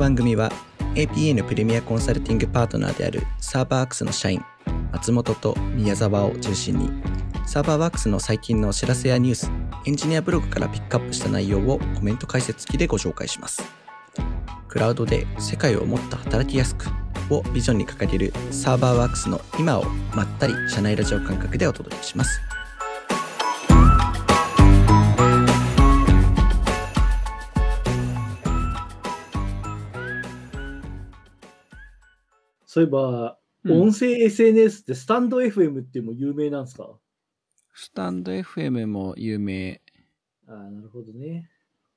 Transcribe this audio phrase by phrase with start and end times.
[0.00, 0.50] 番組は
[0.94, 4.42] APN プレミアコンサルティングパートナーであるサーバーワークスの社員
[4.92, 6.90] 松本と宮沢を中心に
[7.46, 9.52] サーバーワークスの最近のお知らせやニュース
[9.84, 13.62] エンジニアブログからピックアップした内容をコメント解説付きでご紹介します。
[14.68, 16.86] クラウドで世界をもっと働きやすく
[17.28, 22.40] をビジョンに掲げるサーバーワークスの今をまったり社内ラジオ感覚でお届けします。
[32.72, 36.88] そういえば、うん音声 SNS ってスタンド FM っていうのも有名なんですか？
[37.74, 39.80] スタンド FM も有名。
[40.46, 41.50] ああ、なるほどね。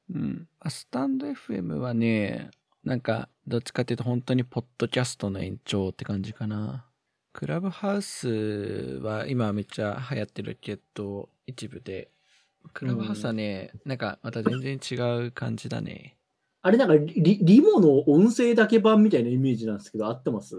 [0.10, 0.48] うん。
[0.60, 2.50] あスタンド FM はね、
[2.84, 6.86] なんか、どっちかっていうと本当にポッドキャストの延長って感じかな。
[7.34, 12.10] クラブハウスは今めっちゃ流行ってるけど、一部で。
[12.74, 14.96] クラブハウスはね、なんかまた全然違
[15.28, 16.18] う感じだね。
[16.66, 20.56] あれなんかリ、リモの音声だけ版みたいなイメージなんですけど、合ってます？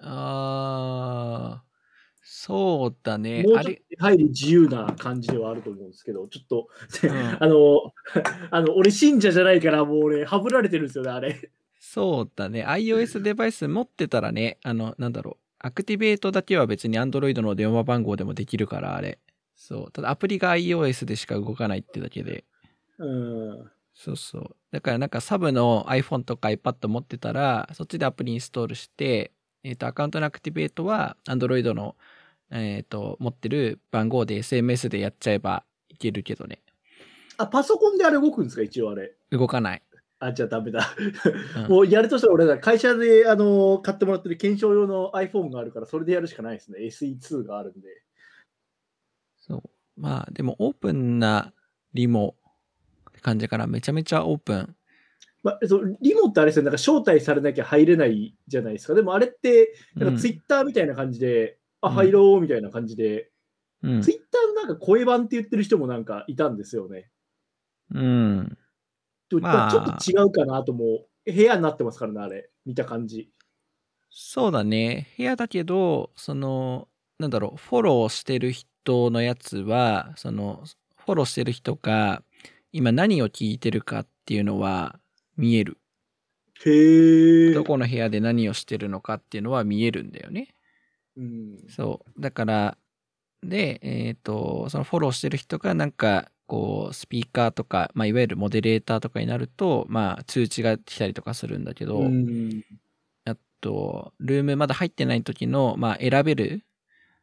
[0.00, 1.74] あー、
[2.22, 3.42] そうだね。
[3.42, 6.68] もうちょっと入り自由な感じではあると思うんですけど、ちょっと、
[7.02, 7.10] うん
[7.42, 7.92] あの、
[8.52, 11.50] あの、俺信者じゃないから、もう俺、はぶられてるんですよね、あれ。
[11.80, 12.64] そうだね。
[12.64, 15.44] iOS デバイス持ってたらね、あの、なんだろう。
[15.58, 19.18] アクティベートだけは別に Android の電話番号でもできるから、あれ。
[19.56, 19.92] そう。
[19.92, 22.44] ただアプリが iOS でしか動かないってだけで。
[22.98, 23.70] うん。
[23.94, 24.56] そうそう。
[24.72, 31.96] だからなんかサブの iPhone とか iPad 持ってたら、そっちでアプリインストールして、えっ、と、アカウントのアクティベートは Android の、
[32.50, 36.60] えっ、と、持ってる番号で SMS でやっちゃえばいけるけどね。
[37.38, 39.14] あ、パソコンであれ動くんですか、一応あれ。
[39.30, 39.82] 動かない。
[40.18, 40.94] あ、じゃあダメだ。
[41.56, 46.78] うんもうやるとしたら俺ら会社であの買ってもらってる検証用の iPhone があるから、それでやるしかないですね。
[46.80, 47.88] SE2 があるんで。
[49.36, 49.62] そう。
[49.96, 51.52] まあ、でもオープンな
[51.92, 52.36] リモ
[53.24, 54.76] 感じからめちゃめちゃオープン。
[55.42, 58.94] まあ、そうリモってあれですよ、なんか招待されなきゃ入れないじゃないですか。
[58.94, 63.30] でもあれって、なんうんかツイッターみたいな感じで、あ、うん入ろうみたいな感じで、
[63.82, 67.10] うんツイッターのなんか声版って言ってる人もなんかいたんですよね。
[67.94, 68.58] うん。
[69.30, 72.50] ちょまあちょっと違うかなともう、部屋になってますからね、あれ。
[72.66, 73.30] 見た感じ。
[74.10, 75.08] そうだね。
[75.16, 76.88] 部屋だけど、その、
[77.18, 80.62] なんだろう、フォローしてる人のやつは、その、
[80.96, 82.22] フォローしてる人が、
[82.74, 84.98] 今何を聞いてるかっていうのは
[85.36, 85.78] 見える。
[86.66, 87.54] へえ。
[87.54, 90.56] どこの部屋で何をしてるのかっていうのは見えるんだよね。
[91.16, 91.58] うん。
[91.68, 92.20] そう。
[92.20, 92.76] だから、
[93.44, 102.64] で、えっ、と、そのフォローしてる人がなんか、こう、スピーカーとか、まあ、いわゆるモデレーターとかになると、まあ、通知が来たりとかするんだけど、うん。
[103.24, 106.64] あと、ルームまだ入ってない時の、まあ、選べる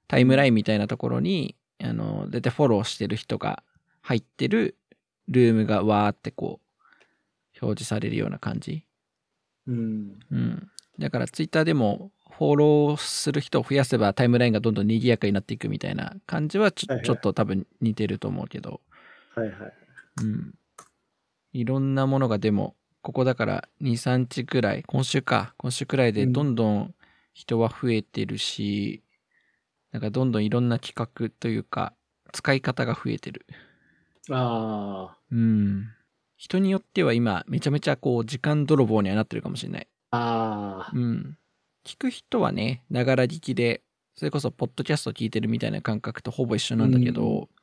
[0.08, 3.64] タイムラインみたいなところに、あの、だいたいフォローしてる人が
[4.02, 4.78] 入ってる
[5.32, 8.86] ルームがわーってこう、表示されるような感じ。
[9.68, 10.20] うん。
[10.32, 10.68] うん。
[11.00, 18.82] だから、ツイッターでも、フォローする人を増やせばタイムラインがどんどん賑やかになっていくみたいな感じはちょ,、はいはいちょっと多分似てると思うけど、
[19.36, 19.74] はいはい。
[20.24, 20.54] うん。
[21.54, 26.96] いろんなものがでも、ここだから2、3日くらい、今週か、今週くらいでうんどんどん
[27.34, 29.04] 人は増えてるし、
[29.92, 31.94] なんかどんどんいろんな企画というか、
[32.32, 33.46] 使い方が増えてる。
[34.30, 35.88] あうん。
[36.38, 39.88] 人によっては今、めちゃめちゃこう、時間泥棒にはなってるかもしれない。
[40.12, 40.18] あ。
[40.18, 41.00] ああう。
[41.00, 41.38] ん。
[41.86, 43.82] 聞く人はね、ながら聞きで、
[44.16, 47.62] それこそ、ポッドキャスト聞いてるみたいな感覚とほぼ一緒なんだけど、う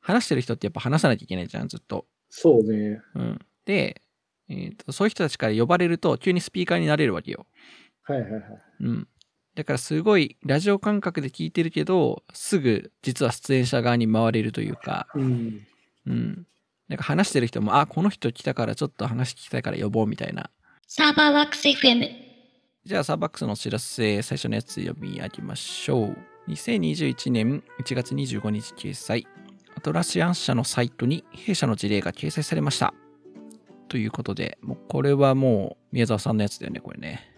[0.00, 2.06] 話してる人ってやっぱ話さなきゃいけないじゃん、ずっと。
[2.28, 3.00] そうね。
[3.14, 3.38] うん。
[3.64, 4.02] で、
[4.48, 7.46] えーと、そういう人たちから呼ばれると、急にスピーカーになれるわけよ。
[8.02, 8.42] はいはいはい。
[8.80, 9.08] うん。
[9.54, 15.66] だからすごい、ラジオ感覚で聞いてるけど、すぐ、実は出演者側に回れるというか、うん。
[16.06, 16.46] うん。
[16.88, 20.50] なんか話してる人も、あ、この人来たからちょっと話聞きたいから呼ぼうみたいな。
[20.86, 22.08] サーバーワークス FM。
[22.84, 26.16] じゃあ、サーバックスのお知らせ、最初のやつ読み上げましょう。
[26.48, 29.26] 2021年1月25日掲載。
[29.76, 32.94] アトラシアン社のサイトに弊社の事例が掲載されました。
[33.88, 37.31] ということで、もうこれはもう宮沢さんのやつだよね、これね。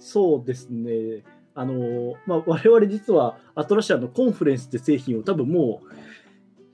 [0.00, 1.22] そうですね。
[1.54, 5.82] あの、まあ、我々実はアトラシアのコンフレンスって製品を多分も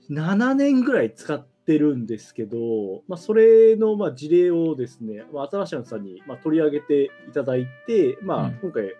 [0.09, 8.93] う7年ぐらい使ってるんですけど、まあ、それのまあ事例をですね、まあ、アトラシアンさんにまあ取り上げていただいて、まあうん、今回、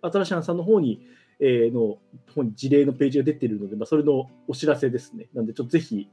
[0.00, 1.00] アトラシアンさんの方に、
[1.40, 1.98] えーの
[2.34, 5.28] 方に事例のページが出てるので、まあ、それのお知らせですね。
[5.34, 6.08] なんで、ちょっとぜひ、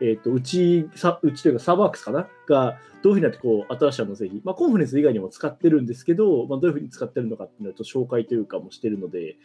[0.00, 2.28] えっ、と、うち、さうちというかサーバーワークスかな？
[2.46, 9.36] が、どういうふうになってこう、新しいの製品、まあ、コンファレンス以外にも使ってるんですけど、まあ、どういうふうに使ってるのかっていうのと紹介というかもしてるので、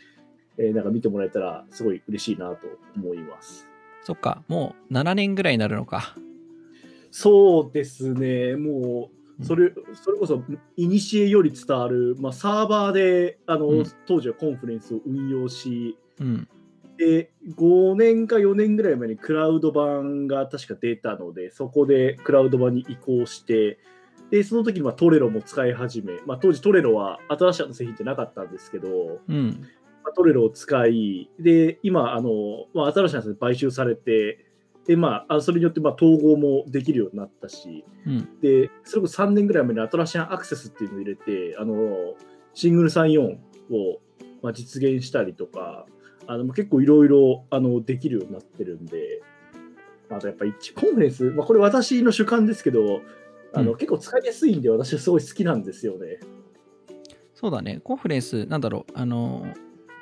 [0.58, 3.68] えーなんか見てもらえたらすごい嬉しいなと思います。
[4.04, 6.16] そっか、もう7年ぐらいになるのか。
[7.12, 9.10] そうですね、も
[9.40, 10.44] う、それそれこそ、
[10.78, 16.48] いにしえより伝わる、まあ、サーバーであの、うん当時は Confluence を運用し、うん。
[16.98, 23.80] で、5年か4年ぐらい前にクラウド版が確か出たので、そこでクラウド版に移行して、
[24.32, 29.62] で、その時にまあ Trello も使い始め、まあ、当時 Trello は新しい製品ってなかったんですけど、うん。
[30.04, 34.46] まあ Trello を使い、で、今、あの、まあ、新しいやつで買収されて、
[34.88, 38.40] で、まあ、あそれによってまあ統合もできるようになったし、うん。
[38.42, 41.76] で、それこそ3年ぐらい前に新しいアクセスっていうのを入れて、あの、
[42.54, 43.38] シングル34を、
[44.42, 45.86] まあ、実現したりとか、
[46.28, 49.22] あの結構いろいろあのできるようになってるんで、
[50.10, 53.02] あとやっぱ一 Confluence、まあ、これ私の主観ですけど、
[53.54, 56.20] あのうん結構使いやすいんで、私はすごい好きなんですよね。
[57.34, 57.80] そうだね。
[57.84, 59.46] Confluence、なんだろう、あの、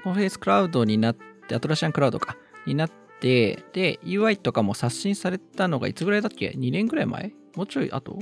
[0.03, 1.15] Confluence Cloud になっ
[1.47, 7.33] て、 Atlassian Cloud か、になって、で、UI とかも刷新されたのがいつぐらいだっけ ?2 年ぐらい前？
[7.55, 8.19] もうちょい後？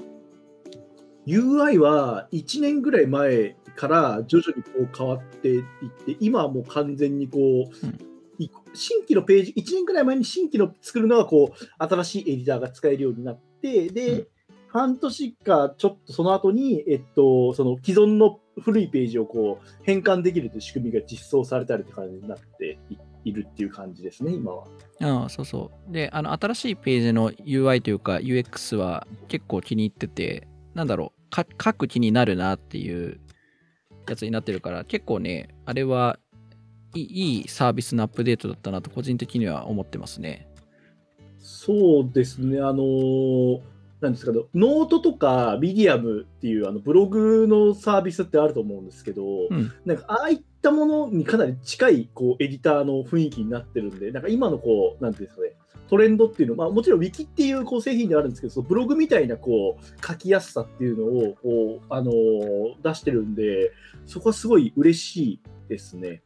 [1.28, 5.64] UI は1年ぐらい前から徐々にこう変わっていっ
[6.06, 8.00] て、今はもう完全にこう、うん
[8.40, 14.28] い新規のページ、1年ぐらい前に新規の作るのがこう新しいエディターが使えるようになって、で、うん
[14.74, 24.64] 半年かちょっとその後に、えっと、その既存の古いページをこう変換できるという仕組みが実装されたりって感じになっていいるっていう感じですね、今は。
[25.02, 25.94] ああ、そうそう。
[25.94, 33.20] で、あの、新しいページの UI というか UX は結構気に入ってて、なんだろう、か書く気になるなっていう
[34.08, 36.18] やつになってるから、結構ね、あれは
[36.96, 40.48] いいいいサービスのアップデートだったなと個人的には思ってますね。
[41.40, 43.62] そうですね、あのー
[44.02, 49.72] なんですけど、ノートとかミディアムっていうあのブログのサービスってあると思うんですけど、うん。
[49.86, 55.54] なんかああいったものにかなり近いこうエディターの雰囲気になってるんで、なんか今のこう、なんていうんですかね、
[55.90, 63.72] トレンドっていうのは、まあ、もちろんウィキっていうこう製品ではあるんですけど、そのブログみたいなこう書きやすさっていうのをこう、あのー出してるんで、
[64.06, 66.24] そこはすごい嬉しいですね。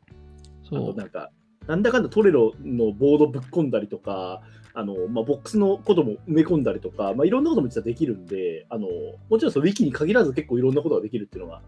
[0.66, 0.94] あそう。
[0.94, 1.32] となんか、
[1.68, 4.44] なんだかんだトレロのボードぶっ込んだりとか、
[4.76, 8.88] あのまあ、ボックスのことも埋め込んだりとか、まあ、いろんなことも実はできるんで、あの
[9.30, 11.62] もちろんそのウィキに限らず結構いろんなことができるっていうのが、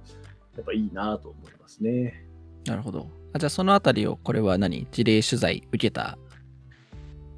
[0.56, 2.27] やっぱいいなと思いますね。
[2.68, 3.08] なるほど。
[3.34, 4.88] あじゃあそのあたりを、これは何？
[4.92, 6.18] 事例取材受けた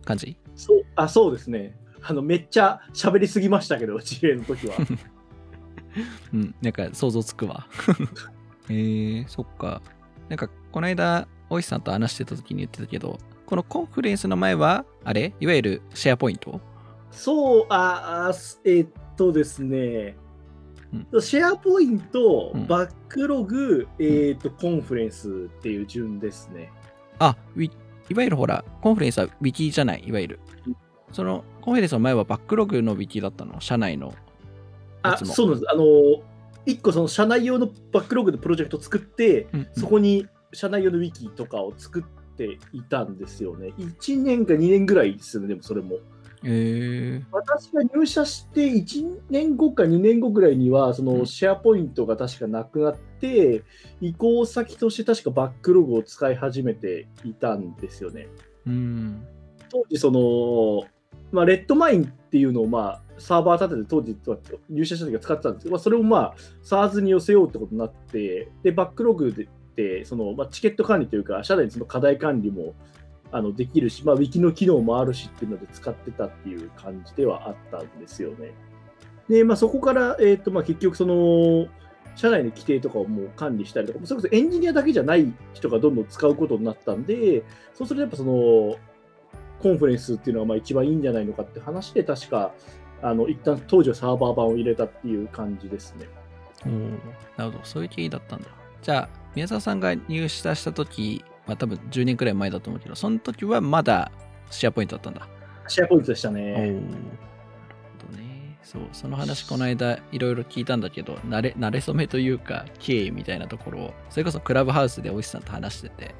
[0.03, 0.37] 感じ？
[0.55, 2.21] そうあそうですねあの。
[2.21, 4.75] めっちゃ喋りすぎましたけど、 事例の時は。
[6.33, 7.67] うん、なんか想像つくわ。
[8.69, 9.81] えー、そっか。
[10.29, 13.17] なんか、この間、大石さんと話してた時に言ってたけど、
[13.47, 15.33] この Confluence の前は、あれ？
[15.39, 16.61] いわゆる SharePoint？
[17.11, 20.15] そう、ああすえーっとですね、
[21.19, 26.71] シェアポイント、うんバックログ、えーっと、 Confluence っていう順ですね。
[27.19, 27.69] あ、い
[28.13, 30.39] わゆるほら、 Confluence はウィキじゃない、いわゆる。
[31.11, 33.59] その Confluence の前は Backlog のウィキだったの？
[33.61, 34.07] 社内の。
[35.03, 35.71] やあそうなんです。
[35.71, 35.83] あの、
[36.65, 43.71] 一個その社内用の Backlog でプロジェクト作って、うんうんそこに社内用のウィキとかを作っていたんですよね。
[43.77, 45.97] 1年か2年ぐらいですよね、でもそれも。
[46.43, 53.63] えー、私が入社して1年後か2年後ぐらいには、そうんのシェアポイントが確かなくなって、
[53.99, 58.27] 移行先として確かバックログを使い始めていたんですよね。
[58.65, 59.25] うん。
[59.69, 60.87] 当時その、
[61.31, 64.17] まあ、レッドマインっていうのを、まあ、サーバー立てて当時
[64.69, 69.33] 入社した時は使ってたんですけど、まあ、それをまあ SARS に寄せようってことになってでバックログ
[69.75, 72.73] でその、まあ、チケット管理というか社内の課題管理も
[73.31, 78.51] あのできるし、まあ、ウィキの機能もあるしっていうので使ってたっていう感じではあったんですよね。
[79.27, 81.67] で、まあ、そこから、えーとまあ、結局その
[82.15, 87.43] 社内の規定とかをもう管理したりとか、それこそエンジニアだけじゃない人がどんどん使うことになったんで、
[87.73, 88.75] そうするとやっぱその
[89.61, 92.51] Confluence っていうのがまあ一番いいんじゃないのかって話で、確か、
[93.01, 96.07] あの一旦当時はサーバー版を入れたっていう感じですね。
[96.65, 96.89] おー
[97.37, 98.47] なるほど、そういう経緯だったんだ。
[98.81, 104.11] じゃあ、宮沢さんが入社した時まあ多分10年くらい前だと思うけど、その時はまだ
[104.51, 105.27] シェアポイントだったんだ。
[105.67, 106.53] シェアポイントでしたおね。
[106.53, 108.59] なるほどね。
[108.61, 116.15] そう、その話この間いろいろ聞いたんだけど、慣れ、慣れ初めというか、経緯みたいなところを、それこそクラブハウスでおじさんと話してて、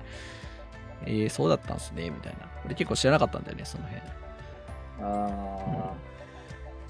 [1.05, 2.50] えー、そうだったんすね、みたいな。
[2.65, 4.01] 俺結構知らなかったんだよね、その辺。
[5.01, 6.09] あー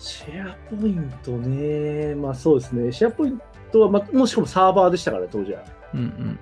[0.01, 2.15] シェアポイントね。
[2.15, 2.89] まあそうですね。
[2.89, 3.41] シェアポイン
[3.73, 5.61] トは、まあ、もうしかもサーバーでしたからね、当時は。
[5.93, 6.39] うんうん。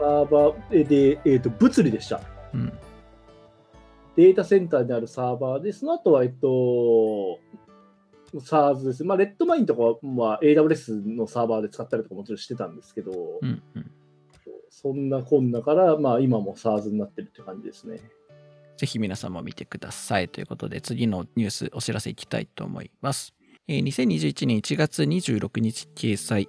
[0.00, 2.22] サーバーで、えーと、物理でした。
[2.54, 2.72] うん。
[4.16, 7.38] データセンターにあるサーバーで、その後は、えっと、
[8.34, 9.04] SARS です。
[9.04, 13.90] まあ、レッドマインとかは、まあ、AWS のサーバーで使ったりとかもちろんしてたんですけど、うんうん。
[14.70, 18.00] そんなこんなから、まあ、今も SARS になってるって感じですね。
[18.78, 20.28] ぜひ皆さんも見てください。
[20.30, 23.34] ということで、次のニュース、お知らせいきたいと思います。
[23.68, 26.48] えー2021年1月26日掲載、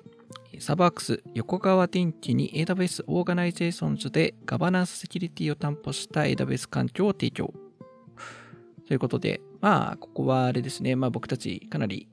[0.59, 7.53] サバークス横川電機に AWS オーガナイゼーションズでガバナンスセキュリティを担保した AWS 環境を提供。
[8.88, 12.07] ということで、まあ、ここはあれですね、まあ僕たちかなり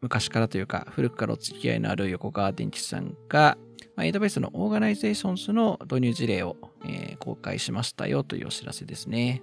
[0.00, 3.58] 昔からというか、古くからお付き合いのある横川電機さんが、
[3.96, 9.42] まあ、AWS のオーガナイゼーションズの導入事例を、えー公開しましたよというお知らせですね。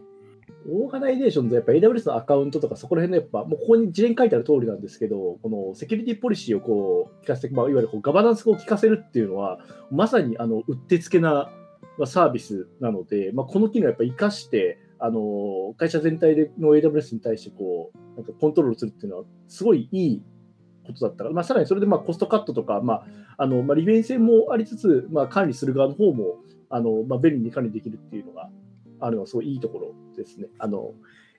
[0.68, 9.60] Organizations やっぱ AWS のアカウントとかそこら辺のやっぱ、もうここに事例に書いてある通りなんですけど、このセキュリティポリシーをこう効かせて、まあ、いわゆるこうガバナンスを効かせるっていうのは、
[9.92, 11.52] まさにあのうってつけな
[12.06, 20.24] サービスなので、まあ、この機能をやっぱ活かして、あの会社全体での AWS に対してこうなんかコントロールするっていうのは、すごいいい
[20.86, 23.06] ことだったら、まあ、さらにそれでまあコストカットとか、まあ
[23.38, 26.38] あのまあ、利便性もありつつ、まあ、管理する側の方も
[26.70, 28.50] あのまあ便利に管理できるっていうのが
[29.00, 30.48] あるのはすごいいいところですね。
[30.60, 30.94] あの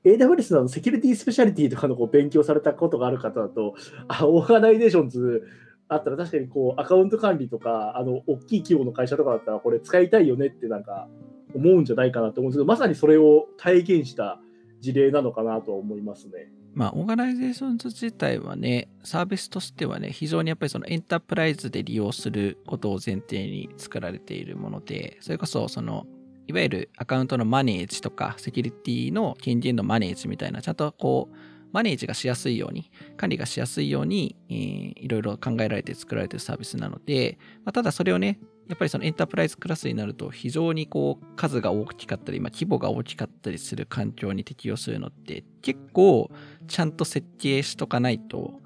[0.05, 3.75] AWS の Security Specialty とかのこう勉強されたことがある方だと、
[4.07, 5.43] あ Organizations
[5.89, 11.09] あったら確かにこうアカウント管理とか、あの大きい規模の会社とかだったら、これ使いたいよねってなんか
[11.55, 14.41] 思うんじゃないかなと思うんですけど、まさにそれを体現した
[14.81, 16.53] 事例なのかなとは思いますね。
[16.75, 26.07] まあ、 Organizations 自体はね、サービスとしてはね、非常にやっぱりそのエンタープライズで利用することを前提に作られているもので、それこそその、
[26.47, 31.37] いわゆるアカウントのマネージとか、セキュリティの権限のマネージみたいな、ちゃんとこう、
[31.73, 38.39] マネージがしやすいように、管理がしやすいように、えーいろいろ考えられて作られているサービスなので、まあ、ただそれをね、
[38.69, 46.31] やっぱりそのエンタープライズクラスになると非常にこう数が大きかったり、まあ、規模が大きかったりする環境に適用するのって結構
[46.67, 48.61] ちゃんと設計しとかないと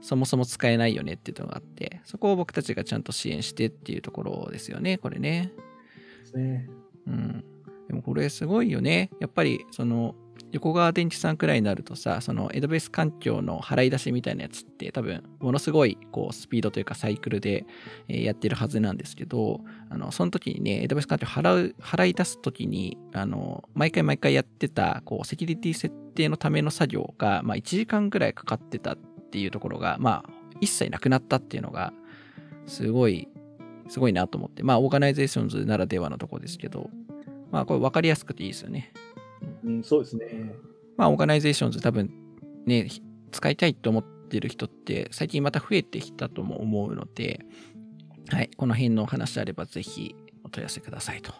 [0.00, 5.52] そもそも使えないよねっていうのがあってそこを僕たちがちゃんと支援してっていうところですよねこれね。
[6.24, 6.68] ですね。
[7.06, 7.44] うん。
[7.88, 9.10] でもこれすごいよね。
[9.20, 10.14] やっぱりその
[10.54, 17.66] 横川電池さんくらいになるとさその AWS 環境の払い出しみたいなやつって多分ものすごいこうスピードというかサイクルで
[18.06, 28.96] やってるはずなんですけど、あの、その時にね、AWS 環境払う、払い出す時に、あの、毎回毎回やってた、こう、セキュリティ設定のための作業が、まあ、1時間ぐらいかかってたっ
[29.30, 30.30] ていうところが、まあ、
[30.60, 31.92] 一切なくなったっていうのが、
[32.66, 33.28] すごい、
[33.88, 36.90] すごいなと思って、まあ、 Organizations ならではのところですけど、
[37.50, 38.92] まあ、これ分かりやすくていいですよね。
[39.64, 40.54] うん、そうですね。
[40.96, 42.10] まあ、 Organizations 多分
[42.66, 47.44] ね、ひ使いたいと思ってる人って最近また増えてきたとも思うので、
[48.28, 50.14] はい、この辺のお話あればぜひ
[50.44, 51.32] お問い合わせくださいと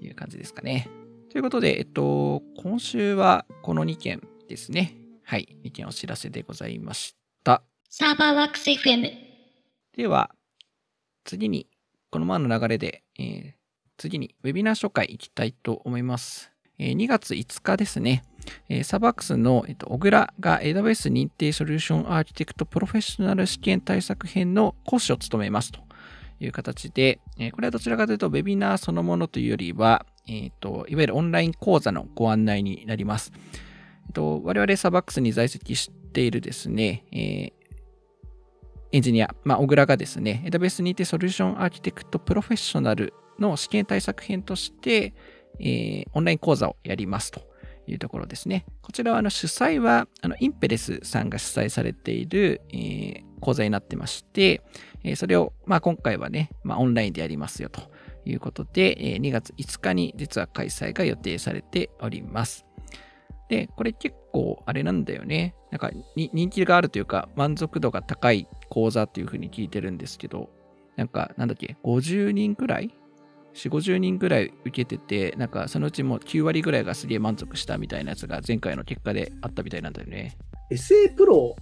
[0.00, 0.88] いう感じですかね。
[1.30, 4.96] ということで、えっと、今週はこの2件ですね。
[5.24, 7.62] はい、2件お知らせでございました。
[7.90, 9.10] サーバーワークス FM。
[9.96, 10.30] では、
[11.26, 11.66] 次に、
[12.10, 13.52] このままの流れで、えー
[13.98, 16.52] 次にウェビナー紹介いきたいと思います。
[16.78, 18.24] えー2月5日ですね、
[18.68, 25.80] えーサバックスの、えっと、小倉が AWS 認定ソリューションアーキテクトプロフェッショナル試験対策編の講師を務めますと
[26.40, 33.32] いう形で、えーこれはどちらかというと、ウェビナーそのものというよりは、えっと、いわゆるオンライン講座のご案内になります。
[34.08, 37.52] えっと、我々サバックスに在籍しているですね、え
[38.96, 45.12] エンジニア、まあ、小倉がですね、AWS 認定ソリューションアーキテクトプロフェッショナルの試験対策編として、
[45.60, 47.42] えーオンライン講座をやりますと
[47.86, 48.64] いうところですね。
[48.80, 54.62] こちらはあの主催はあのインペレスさんが主催されている、えー講座になってまして、
[55.04, 57.82] えーそれを、まあ、今回はね、まあ、オンラインでやりますよと
[58.24, 62.64] いうことで、えー2月5日に実は開催が予定されております。
[63.50, 65.54] で、これ結構あれなんだよね。
[65.70, 70.50] なんか人気があるというか満足度が高い講座っていうふうに聞いてるんですけど、
[70.96, 72.94] なんかなんだっけ、50人くらい
[73.54, 80.36] ?4、50人くらい受けてて、なんかそのうちもう9割ぐらいがすげえ満足したみたいなやつが前回の結果であったみたいなんだよね。
[80.70, 81.56] SA プロ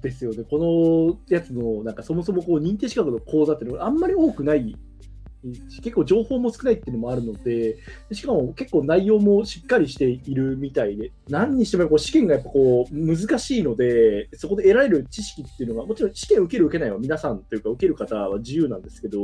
[0.00, 4.76] ですよね、このやつの、なんかそもそもこう認定資格の講座っていうのはあんまり多くない、
[5.42, 7.78] 結構情報も少ないっていうのもあるので、
[8.12, 19.18] しかも結構内容もしっかりしているみたいで、何にしてもこう試験がやっぱこう難しいので、そこで得られる知識っていうのが、もちろん試験受ける受けないは皆さんというか受ける方は自由なんですけど、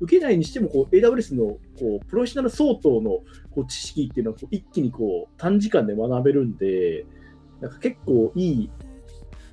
[0.00, 1.44] 受けないにしてもこう AWS の
[1.78, 3.20] こうプロフェッショナル相当の
[3.50, 7.06] こう知識っていうのはこう一気にこう短時間で学べるんで、
[7.60, 8.70] なんか結構いい、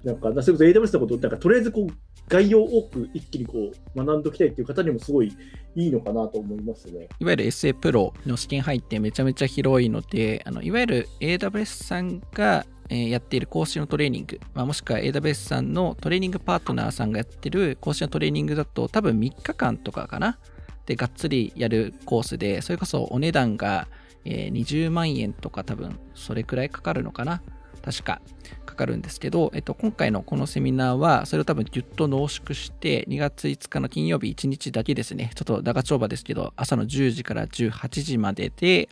[0.03, 1.93] なんか、それこそ AWS のこと、なんかとりあえずこう
[2.31, 5.35] 概要を多く一気にこう学んできたいっていう方にもすごい
[5.75, 7.09] いいのかなと思いますね。
[7.19, 20.37] いわゆる SA プロの試験入ってめちゃめちゃ広いので、あのいわゆる AWS さんが、やっている講師のトレーニング、まあ、もしくは AWS さんのトレーニングパートナーさんがやってる講師のトレーニングだと多分3日間とかかな。
[20.85, 23.87] でがっつりやるコースで、それこそお値段が、
[24.25, 27.41] 20万円とか多分それくらいかかるのかな。
[27.83, 28.21] 確か
[28.65, 38.89] かかるんですけど、えっと、今回のこのセミナーは、それを多分ぎゅっと濃縮して、2月5日の金曜日1日だけですね、ちょっと長丁場ですけど、朝の10時から18時までで、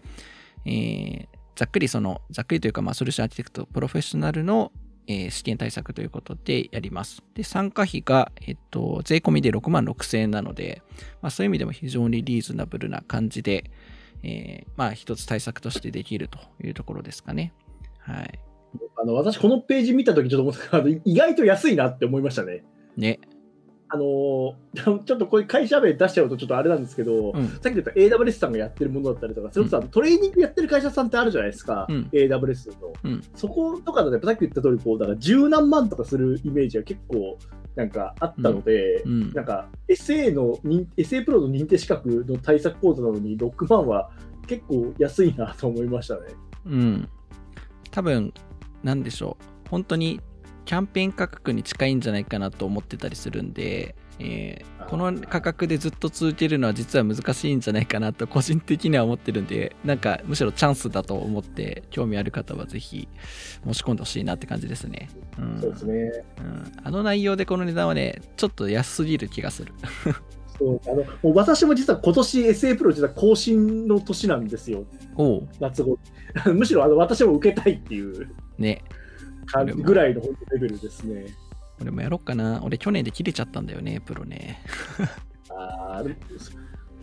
[0.66, 4.72] えーざっくりその、ざっくりというか、まあ、ソリューションアーキテクトプロフェッショナルの、
[5.08, 7.22] えー試験対策ということでやります。
[7.34, 10.82] で、参加費が、えっと、税込みで6万6千円なので、
[11.22, 13.72] まあ、そういう意味でも非常にリーズナブルな感じで、
[14.24, 17.52] えーまあ、一つ対策としてできるというところですかね。
[18.00, 18.40] はい。
[19.02, 22.64] あの私、このページ見たとき、ちょっと思ったあの意外と安いなって思いましたね。
[22.98, 23.20] ね。
[23.92, 24.54] あのー
[25.04, 27.48] ちょっとこういう会社名出しちゃうとちょっとあれなんですけど、うん。
[27.48, 32.94] さっき言った AWS さんがやってるものだったりとか、それこそトレーニングやってる会社さんってあるじゃないですか、うん AWS の。
[33.04, 37.38] うんそことかだと、さっき言った通り、こう、だから十何万とかするイメージが結構
[37.76, 44.12] なんかあったので、うんなんか SA の認、SA プロの認定資格の対策講座なのに6万は
[44.46, 46.22] 結構安いなと思いましたね。
[46.66, 47.10] うん。
[47.92, 48.34] 多分、
[48.84, 49.70] なんでしょう。
[49.70, 50.22] 本当に
[50.66, 63.08] キャンペーン価格に近いんじゃないかなと思ってたりするんで、えーこの価格でずっと続けるのは実は難しいんじゃないかなと個人的には思ってるんで、なんかむしろチャンスだと思って、興味ある方はぜひ
[63.64, 65.10] 申し込んでほしいなって感じですね。
[65.38, 65.62] うん。
[65.62, 65.94] そうですね。
[66.40, 69.74] うん、あの内容でこの値段はね、ちょっと安すぎる気がする。
[70.58, 74.86] そうあのもう私も実は今年 SA プロ実は更新の年なんですよ。
[75.60, 76.00] 夏後。
[76.52, 78.84] むしろあの私も受けたいっていうね。
[79.46, 81.26] 感じぐらいの本当レベルですね。
[81.82, 82.62] 俺もやろっかな。
[82.64, 84.60] 俺去年で切れちゃったんだよね、プロね。
[85.50, 86.04] あ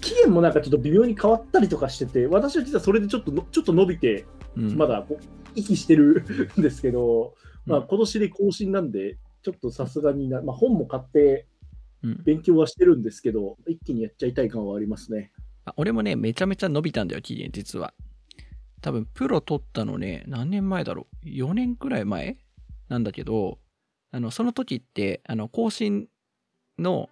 [0.00, 4.76] 期限もなんかちょっと微妙に変わったりとかしてて、私は実はそれでちょっとのちょっと伸びて、うん。
[4.76, 6.24] まだこう息してる
[6.58, 7.34] んですけど、
[7.64, 11.46] まあ、うん今年で更新なんで、ちょっとさすがにな、まあ、本も買って
[12.02, 15.32] うん勉強はしてるんですけど、一気にやっちゃいたい感はありますね。
[15.64, 17.92] あ俺もね、めちゃめちゃ伸びたんだよ、期限、実は。
[18.86, 22.36] 多分、プロ取ったのね、何年前だろう ?4 年くらい前？
[22.88, 23.58] なんだけど、
[24.12, 26.06] あの、その時って、あの、更新
[26.78, 27.10] の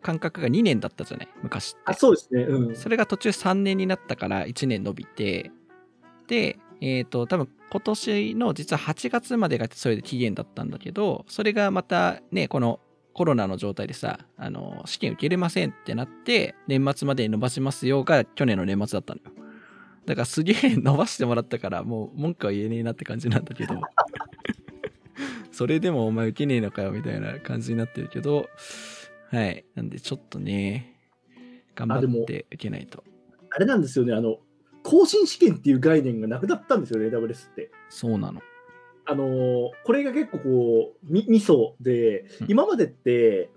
[0.00, 1.28] 間隔が2年だったじゃない？
[1.42, 1.80] 昔って。
[1.84, 2.44] あ、そうですね。
[2.44, 2.74] うん。
[2.74, 5.50] それが途中3年になったから1年伸びて、
[6.26, 12.80] で、えっ、と、多分今年の実は8月までがそれで期限だったんだけど、それがまたね、この
[13.12, 19.43] コロナの状態でさ、あの、試験受けれませんってなって、年末までに伸ばしますよが去年の年末だったのよ。
[20.06, 23.80] だからすげえ伸ばしてもらったから、もう文句は言えねえなって感じなんだけど、
[25.50, 28.48] それでもお前受けねえのかよみたいな感じになってるけど、
[29.30, 29.64] はい。
[29.74, 31.00] なんでちょっとね、
[31.74, 33.02] 頑張って受けないと。
[33.50, 34.38] あれなんですよね、あの、
[34.82, 37.70] 更新試験っていう概念がなくなったんですよね、AWS って。
[37.88, 38.40] そうなの。
[39.06, 43.50] あのーこれが結構こう、みミソでうん、今までって、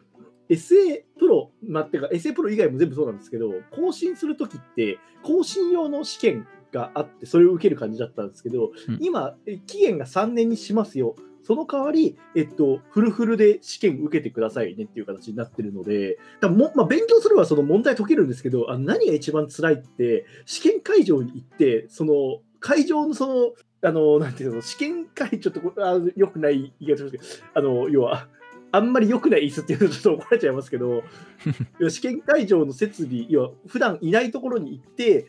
[0.50, 11.16] SA プロ、まあ、ってか SA プロ以外も全部そうなんですけど、更新するときって、更新用の試験があって、それを受ける感じだったんですけど、うん今、え期限が3年にしますよ。
[11.44, 28.28] その代わり、えっと、フルフルで試験受けてくださいねっていう形になってるので、多分もまあ、勉強すればその問題解けるんですけど、あ何が一番辛いって、試験会場に行って、その会場のその、あの、なんていうの、試験会、ちょっとこれあの良くない言い方ですけど、あの、要は、
[28.72, 31.04] あんまり良くない椅子っていうとちょっと怒られちゃいますけど、
[31.90, 35.28] 試験会場の設備、要は普段いないところに行って、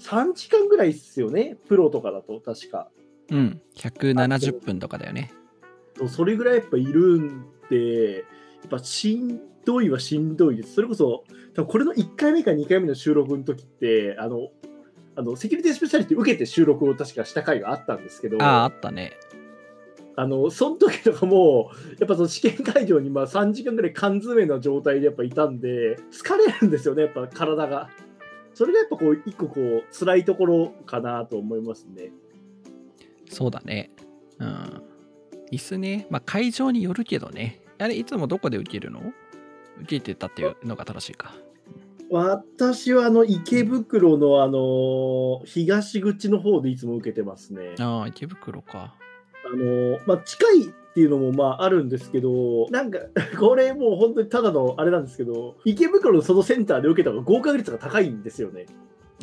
[0.00, 2.88] 3時間ぐらいですよね、プロとかだと、確か。
[3.30, 3.60] うん。
[3.76, 5.32] 170分とかだよね。
[6.08, 8.20] それぐらいやっぱいるんで、や
[8.66, 10.74] っぱしんどいはしんどいです。
[10.74, 14.50] それこそ、多分これの1回目か2回目の収録の時って、あの、
[15.18, 19.18] あのセキュリティスペシャリティ受けて収録を確かした回があったんですけど、ああ、あったね。
[20.16, 27.90] あの、その時とかも、やっぱその試験会場にまあ3時間ぐらい缶詰の状態でやっぱいたんで、疲れるんですよね、やっぱ体が。
[28.54, 32.12] それがやっぱこう、一個こう、辛いところかなと思いますね。
[33.28, 33.90] そうだね。
[34.38, 34.82] うん。
[35.52, 36.06] 椅子ね。
[36.08, 37.60] まあ、会場によるけどね。
[37.78, 39.12] あれ、いつもどこで受けるの？
[39.82, 41.34] 受けてたっていうのが正しいか。
[42.10, 47.74] 私はあの池袋のあの東口の方でいつも受けてますね。
[47.78, 48.94] ああ、池袋か。
[49.52, 53.00] あのまあ、近いっていうのもまああるんですけど、なんか
[53.38, 58.66] これもう本当にただのあれなんですけど、池袋のそのセンターで受けた方が合格率が高いんですよね。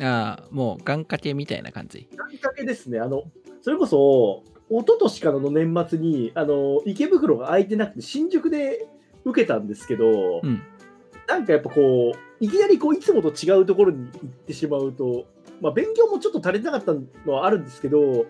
[0.00, 2.08] ああ、もう願掛けみたいな感じ。
[2.30, 3.00] きっかけですね。
[3.00, 3.24] あの
[3.60, 8.86] それこそ一昨年からの年末にあの池袋が空いてなくて新宿で
[9.24, 10.62] 受けたんですけど、うん。
[11.26, 15.24] なんかやっぱこう、いきなりこういつもと違うところに行ってしまうと、
[15.60, 18.26] まあ、勉強もちょっと足りなかったのはあるんですけど、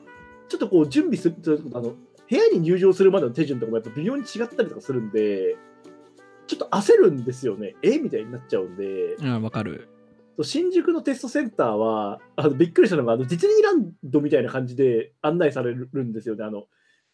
[0.49, 1.37] ちょっとこう準備する
[1.75, 1.95] あの、
[2.29, 5.57] 部屋に入場するまでの手順とかもやっぱ微妙に違ったりとかするんで、
[6.47, 7.75] ちょっと焦るんですよね。
[7.83, 9.89] えみたいになっちゃうんで、ああ、わかる。
[10.43, 16.45] 新宿のテストセンターは、あのびっくりしたのが、あのディズニーランドみたいな感じで案内されるんですよね。
[16.45, 16.65] あの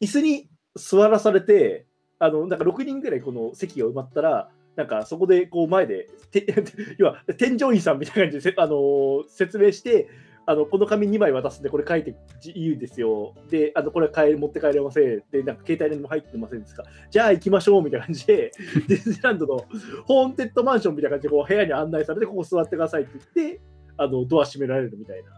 [0.00, 1.86] 椅子に座らされて、
[2.18, 6.46] あの、なんか6人ぐらいこの席が埋まったら、なんかそこでこう前で、て
[6.98, 10.08] 要は添乗員さんみたいな感じでせ、あのー説明して、
[10.50, 12.10] あのこの紙2枚渡すんで、これ書いて
[12.54, 13.34] いいですよ。
[13.48, 15.22] で、あのこれ帰持って帰れません。
[15.30, 16.82] で、なんか携帯にも入ってませんですか。
[17.08, 18.50] じゃあ行きましょうみたいな感じで、
[18.88, 19.64] ディズニーランドの
[20.06, 23.60] ホーンテッドマンションみたいな感じでこう部屋に案内されて、ここ座ってくださいって言って、
[23.96, 25.30] あのドア閉められるみたいな。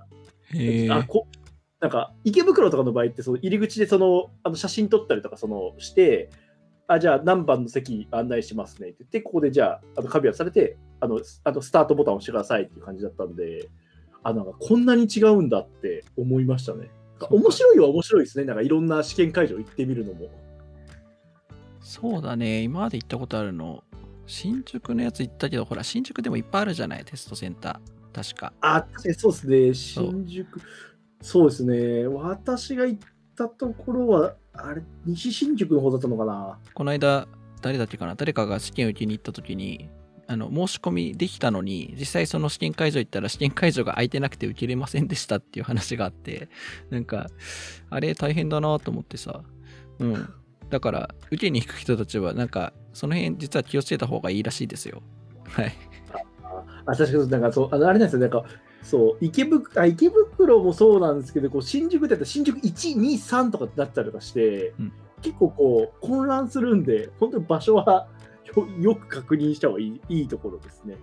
[0.59, 0.91] へえ。
[0.91, 1.27] あこ
[1.81, 6.31] なんか池袋とかの場合ってその入り口でそのあの写真撮ったりとかそのして
[6.87, 13.69] あじゃあ何番の席案内しますねって言ってここでじゃああのカビアされてあのあのスタートボタンを押してくださいっていう感じだったんで
[14.23, 16.91] あなんかこんなに違うんだって思いましたね。
[17.31, 18.45] 面白いは面白いですね。
[18.45, 20.29] なんかいろんな試験会場行ってみるのも。
[21.81, 22.63] そうだね。
[22.63, 23.85] 今まで行ったことあるの。
[24.27, 28.25] 新宿のやつ行ったけど、ほら、新宿でもいっぱいあるじゃない、テストセンター。
[28.33, 28.53] 確か。
[28.61, 29.75] あそうですね。
[29.75, 30.61] 新宿。
[31.21, 32.07] そうですね。
[32.07, 36.59] 私が行ったところはあれ西新宿の方だったのかな？
[36.75, 37.27] この間、
[37.61, 38.15] 誰だっけかな？
[38.15, 39.89] 誰かが試験受けに行った時に、
[40.33, 46.49] あの、申し込みできたのに、実際その試験会場行ったら試験会場が空いてなくて受けれませんでしたっていう話があって、
[46.89, 47.27] なんか、
[47.91, 49.43] あれ大変だなと思ってさ、
[49.99, 50.29] うん。
[50.71, 55.03] だから、受けに行く人たちは、なんか、その辺実は気をつけた方がいいらしいですよ。
[55.49, 55.75] はい。
[56.87, 58.43] あ、確かに、なんかそう、あのあれなんですよ、なんか、
[58.83, 64.93] そう、池袋あ池袋もそうなんですけど、こう新宿だったら新宿1、2、3とかってなったりとかして、うん
[65.23, 68.09] 結構こう、混乱するんで、本当に場所は
[68.81, 70.97] よく確認した方がいいいいところですね。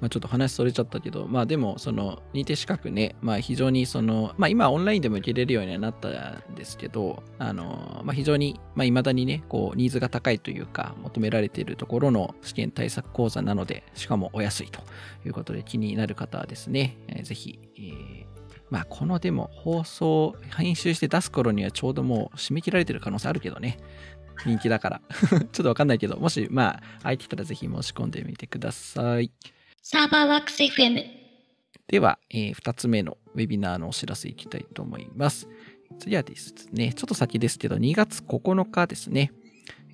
[0.00, 14.82] まあ、ちょっと話それちゃったけど、まあでも、その認定資格ね、まあ非常にその、まあ今オンラインでも受けれるようにはなったんですけど、あの、まあ非常に、まあ未だにね、こう、ニーズが高いというか、求められているところの試験対策講座なので、しかもお安いと
[15.26, 18.28] いうことで気になる方はですね、えーぜひ、えー
[18.70, 23.78] まあこのでも放送、編集して出す頃にはちょうどもう締め切られてる可能性あるけどね。
[24.44, 25.00] 人気だから。
[25.30, 29.30] ちょっとわかんないけど、もし、まあ、空いてたらぜひ申し込んでみてください。
[29.82, 31.04] サーバーワークス FM。
[31.86, 35.48] では、え2つ目のウェビナーのお知らせいきたいと思います。
[35.98, 39.32] 次はですね、ちょっと先ですけど、2月9日ですね。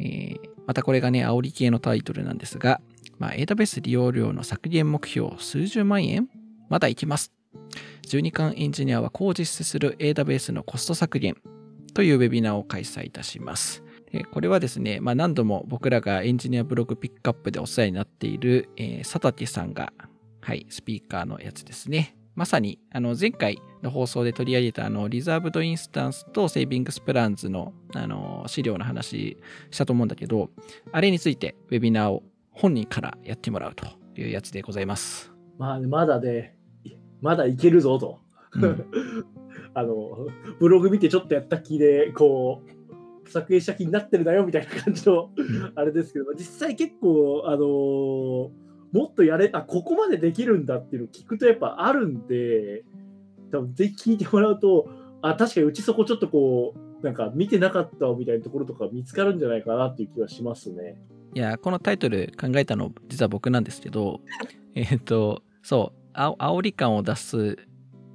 [0.01, 2.81] えーまたこれがね、煽り系のタイトルなんですが、
[3.19, 6.29] まあ、AWS 利用料の削減目標数十万円？
[6.69, 7.33] まだいきます。
[8.09, 11.37] 12巻エンジニアはこう実施する AWS のコスト削減
[11.93, 13.84] というウェビナーを開催いたします。
[14.15, 19.93] でこれはですね、まあ、何度も僕らがエンジニアブログピックアップでお世話になっている、えー佐竹さんが
[20.45, 22.19] はい、スピーカーのやつですね。
[22.35, 29.39] まさに、あの、前回の放送で取り上げた、あの、リザーブドインスタンスとセービングスプランズの、あの、資料の話
[29.71, 30.51] したと思うんだけど、
[30.93, 33.87] あれについて、ウェビナーを本人からやってもらうと
[34.21, 35.33] いうやつでございます。
[35.57, 36.59] まあ、まだね、
[37.23, 38.21] まだいけるぞと。
[38.53, 38.85] うん
[39.77, 40.29] あの、
[40.61, 42.71] ブログ見てちょっとやった気で、こう、
[43.31, 45.31] 作品した気になってるなよみたいな感じの、
[45.75, 52.85] あれですけど、実際結構、あのーもっとやれ、あ、ここまでできるんだっていうのを聞くとやっぱあるんで、
[53.51, 54.89] 多分ぜひ聞いてもらうと、
[55.21, 60.97] あ、確かにうちそこちょっとこう、なんか見てなかったわみたいなところとか見つかるんじゃないかなっていう気はしますね。
[61.35, 64.21] いや、このタイトル考えたの、実は僕なんですけど、
[64.77, 67.59] えっ、と、そう、あ煽り感を出す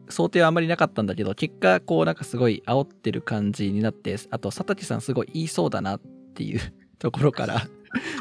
[0.09, 6.01] 想定はあまりなかったんだけど、結果、こう、なんかすごい煽ってる感じになって、あと、佐竹さんすごい言いそうだなっ
[6.35, 6.59] ていう
[6.99, 7.67] ところから、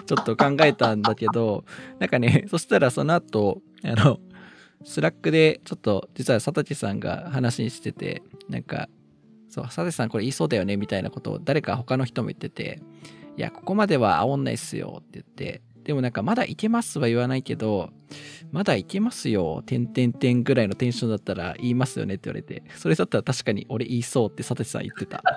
[0.07, 1.65] ちょっと考えたんだけど、
[1.99, 4.21] なんかね、そしたらその後、あの、
[4.85, 8.89] Slack でちょっと実は佐竹さんが話にしてて、なんか、
[9.49, 12.81] そう、佐竹さんこれ言いそうだよねみたいなことを誰か他の人も言ってて、
[13.37, 17.89] いや、ここまでは煽んないっすよって言って、でもなんかまだいけますは言わないけど、
[18.53, 25.23] まだいけますよ、てんてんてんぐらいのテンションだったら言いますよねって言われて、それだったら確かに俺言いそうって佐竹さん言ってた。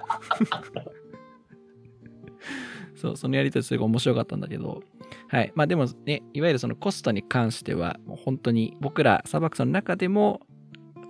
[2.96, 4.84] そう、そのやりとりすごい面白かったんだけど、
[5.30, 5.54] はい。
[5.56, 10.42] まあでもね、いわゆるそのコストに関しては、もう本当に僕らサーバックスの中でも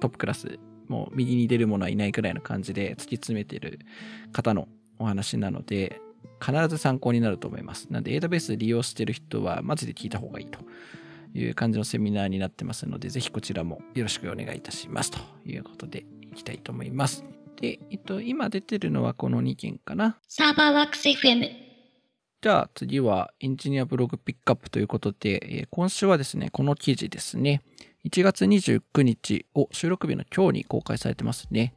[0.02, 3.80] トップクラス、もう右に出る者はいないくらいの感じで突き詰めてる
[4.34, 4.68] 方の
[5.00, 6.00] お話なので、
[6.44, 7.88] 必ず参考になると思います。
[7.90, 10.60] なんで AWS 利用してる人はマジで聞いた方がいいと
[11.34, 17.24] いう感じのセミナーになってますので、ぜひこちらもよろしくお願いいたしますということでいきたいと思います。
[17.58, 20.18] で、えっと、今出てるのはこの2件かな。
[20.28, 21.48] サーバーワークス FM。
[22.42, 27.62] じゃあ次はエンジニアブログピックアップということで、えー今週はですね、この記事ですね、
[28.04, 31.76] 1月29日を収録日の今日に公開されてますね。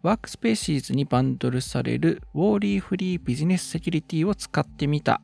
[0.00, 5.20] WorkSpaces にバンドルされる Worry-Free Business Security を使ってみた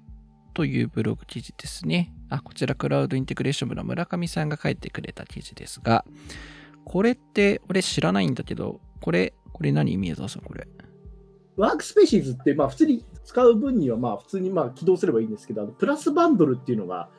[0.52, 2.12] というブログ記事ですね。
[2.28, 6.04] あ、こちらクラウドインテグレーション部の村上さんが書いてくれた記事ですが、
[6.84, 10.66] これって俺知らないんだけど、これ、これ何宮沢さんこれ？
[11.56, 17.10] WorkSpaces って、まあ、普通に使う分には、まあ、普通にまあ起動すればいいんですけど、あのプラスバンドルっていうのが、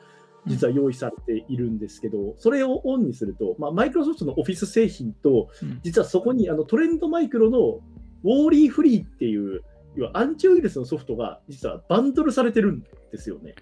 [0.46, 7.80] 実は用意されているんですけど、それをオンにすると、まあ、マイクロソフトのオフィス製品と、うん実はそこにあのトレンドマイクロの
[8.24, 9.62] ウォーリーフリーっていう、
[9.96, 13.54] 要はアンチウイルスのソフトが実はバンドルされてるんですよね。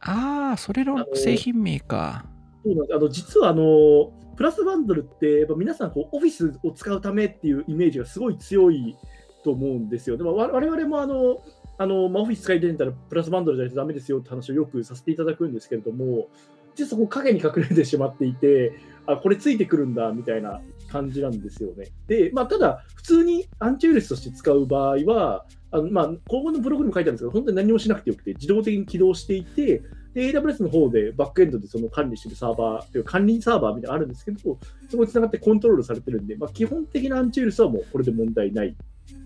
[0.00, 2.26] ああ、それの製品名か。
[2.64, 8.96] そうなんあの実はあのプラスバンドルって、やっぱ皆さんこう、オフィスを使うためっていうイメージがすごい強い
[9.42, 10.16] と思うんですよ。
[10.16, 11.42] でもわ我々もあの
[11.78, 16.28] あの、まあ、オフィス使いたいんだったらプラスバンドルじゃないとダメですよって話をよくさせていただくんですけれども、
[16.74, 18.72] 実はそこ影に隠れてしまっていて、
[19.06, 21.86] あこれついてくるんだみたいな感じなんですよね。
[22.06, 29.82] で、まあ、ただ、普通にアンチウイルスとして使う場合は、あのまあ、今後のブログにも書いてあるんですけど、本当に何もしなくてよくて、自動的に起動していて、
[30.14, 38.76] で AWS の方でバックエンドでその管理してるサーバー、という管理サーバーみたいなのあるんですけど、そこにつながってコントロールされてるんで、まあ、基本的なアンチウイルスはもうこれで問題ない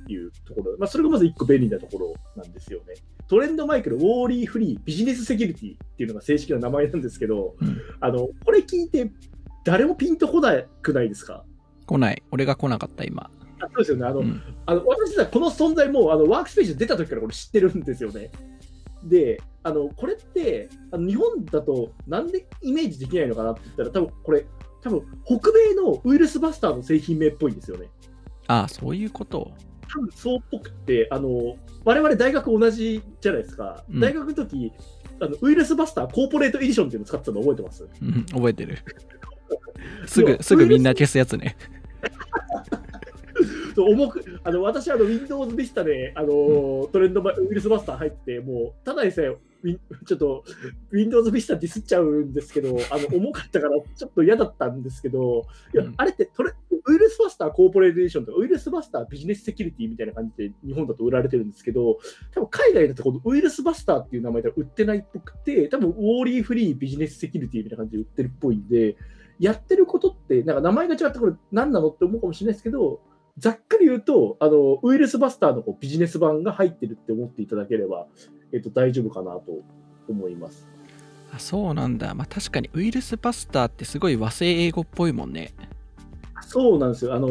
[0.09, 2.95] いうところ、まあ、それがまず1個便利なところなんですよね。
[3.29, 9.11] トレンドマイクロ、ウォーリーフリー、ビジネスセキュリティっていうのが正式な名前なんですけど、うんあのこれ聞いて、
[9.65, 11.45] 誰もピンとこなくないですか？
[11.87, 12.23] 来ない。
[12.31, 13.31] 俺が来なかった、今。
[13.61, 14.05] あそうですよね。
[14.07, 18.31] あの、うんあの私はこの存在もあのワークスペース出た時からこれ知ってるんですよね。
[19.05, 24.47] で、あのこれってあの日本だとなんでイメージできないのかなって言ったら、多分これ、
[24.83, 27.88] 多分北米のウイルスバスターの製品名っぽいんですよね。
[28.49, 29.53] ああ、そういうこと。
[29.95, 33.85] 多分そうっぽくって、あの我々大学同じじゃないですか。
[33.91, 34.73] うん大学の時、
[35.21, 37.89] あのウイルスバスターコーポレートエディションっていうの使ってたの覚えてます？
[38.01, 38.79] うん、覚えてる。
[40.07, 41.57] すぐ、すぐみんな消すやつね。
[43.75, 50.45] そう重くあの私あの、Windows Vista であの、トレンドバウイルスバスター入って、もうただでさえ、ウィンちょっと
[50.91, 55.95] Windows Vista ディスっちゃうんですけど、あの重かったからちょっと嫌だったんですけど、いやうん。
[55.97, 56.53] あれってトレ
[56.85, 61.99] ウイルスバスターコーポレーディションとか、ウイルスバスタービジネスセキュリティみたいな感じで日本だと売られてるんですけど、
[62.33, 68.97] 多分海外だとこのウイルスバスターっていう名前では売ってないっぽくて、多分ウォーリーフリービジネスセキュリティみたいな感じで売ってるっぽいんで、
[69.39, 73.01] やってることって、なんか名前が違ってこれ何なのって思うかもしれないですけど、
[73.38, 78.07] ざっくり言うと、あのウイルスバスターのこうビジネス版が入ってるって思っていただければ、
[78.53, 79.42] えっと、大丈夫かなと
[80.09, 80.68] 思います。
[81.35, 82.14] あそうなんだ。
[82.14, 85.53] まあ確かにウイルスバスターってすごい和製英語っぽいもんね。
[86.42, 87.14] そうなんですよ。
[87.14, 87.29] あの、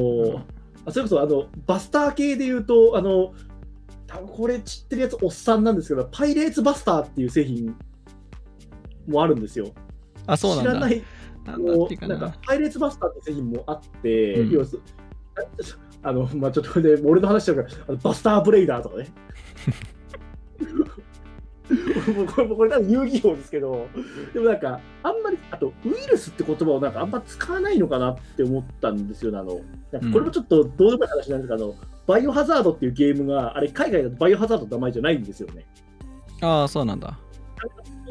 [0.85, 3.33] あそれこそあのバスター系で言うと、あの
[4.27, 7.75] これ知ってるやつおっさんなんですけど、パイレーツバスターっていう製品
[9.07, 9.71] もあるんですよ。
[10.25, 10.71] あ、そうなんだ。
[10.71, 11.03] 知らない
[11.45, 12.37] なんかなうなんか。
[12.45, 14.77] パイレーツバスターって製品もあって、うん要はそ
[16.03, 19.07] あのまあ、ちょっとこれで俺の話しちゃうからあのバスターブレイダーとかね。
[22.15, 23.87] もうこれもうこれ多分遊戯王ですけど、
[24.33, 29.37] でもなんか、あんまり、あと、ウイルスって言葉をなんかあんま使わないのかなって思ったんですよね。
[29.37, 29.61] あの
[29.91, 31.75] なんかこれもちょっとどうでもいい話なんですけど、あの
[32.07, 35.65] バイオハザードっていうゲームが、あれ、海外だとバイオハザードの名前じゃないんですよね。
[36.41, 37.17] ああ、そうなんだ。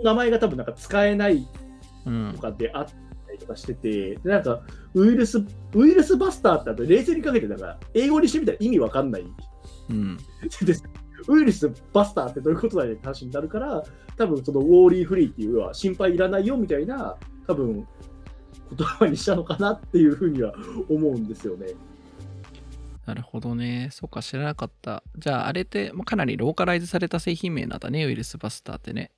[0.02, 1.46] 名前が多分なんか使えない
[2.06, 2.42] うんと。
[2.42, 2.86] かであっ
[3.40, 4.62] とかしてて、でなんか
[4.94, 9.24] ウイルス、ウイルスバスターってあと冷静にかけて、なんか英語にしてみたら意味わかんない。
[9.88, 10.16] うん。
[10.16, 10.22] で
[11.28, 13.82] ウイルスバスターってどういうことだよって話になるから、
[14.16, 17.86] 多分そのウォーリーフリーっていうのは心配いらないよみたいな、多分
[18.76, 20.54] 言葉にしたのかなっていうふうには
[20.88, 21.68] 思うんですよね。
[23.06, 23.88] なるほどね。
[23.90, 25.02] そうか、知らなかった。
[25.18, 29.10] じゃあ、あれって、まあかなりローカライズされた製品名なんだね、ウイルスバスターってね。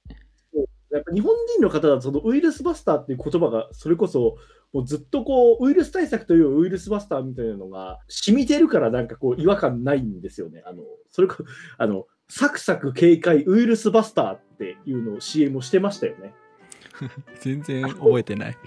[0.92, 4.37] やっぱ日本人の方だとそのウイルスバスターっていう言葉がそれこそ
[4.72, 10.62] もうずっとこうウイルス対策というウイルスバスターみたいなのが染みてるからなんかこう違和感ないんですよね。
[10.66, 11.37] あのそれこ
[11.78, 16.35] あのサクサク警戒ウイルスバスターっていうのを CM をしてましたよね。
[17.40, 18.57] 全然覚えてない。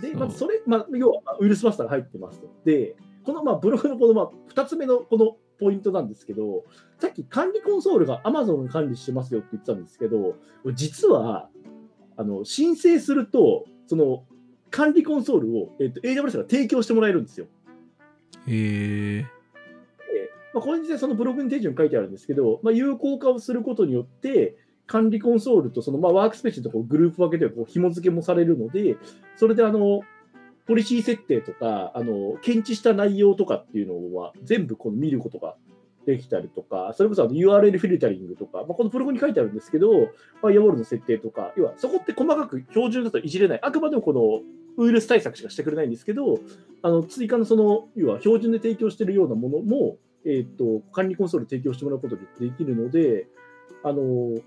[0.00, 2.48] で、まずそれ、まあ、要はまあウイルスバスターが入ってますと。
[2.64, 6.64] で、このまあブログのこのまあ2つ目のこのポイントなんですけど、
[6.98, 10.36] さっき管理コンソールが Amazon が管理してますよって言ってたんですけど、
[10.74, 11.48] 実は
[12.16, 14.24] あの申請すると、その
[14.70, 17.46] 管理コンソールを、えっと AWS が提供してもらえるんですよ。
[18.48, 19.26] へえ。
[20.52, 28.96] まあ、これ実際そのブログに手順書いてあるんですけど、まあ、有効化をすることによって、管理コンソールとそのまあワークスペースとこうグループ分けでこう紐付けもされるので、
[29.36, 30.02] それであの
[30.66, 35.56] ポリシー設定とか、あの検知した内容とかっていうのは全部この見ることが
[36.06, 44.40] できたりとか、それこそあの URL フィルタリングとか、まあ、このブログに書いてあるんですけど、ファイアウォールの設定とか、要はそこって細かく標準だといじれない、あくまでもこの
[44.82, 46.38] ウイルス対策しかしてくれないんですけど、
[46.82, 53.26] あの追加のその、要は標準で提供しているようなものも、えー、と管理コンソール提供してもらうことができるので、
[53.84, 54.40] あの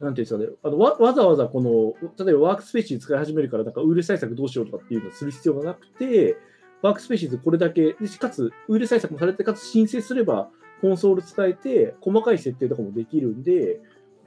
[0.00, 6.38] なんていうんですかね、あのわわざわざこの、例えばワークスペースに使い始めるから、なんかウイルス対策どうしようとかっていうのをする必要がなくて、
[6.80, 10.48] ワークスペーシーズこれだけ、でかつウイルス対策もされて、かつ申請すれば
[10.80, 13.80] コンソール使えて、細かい設定とかもできるんで、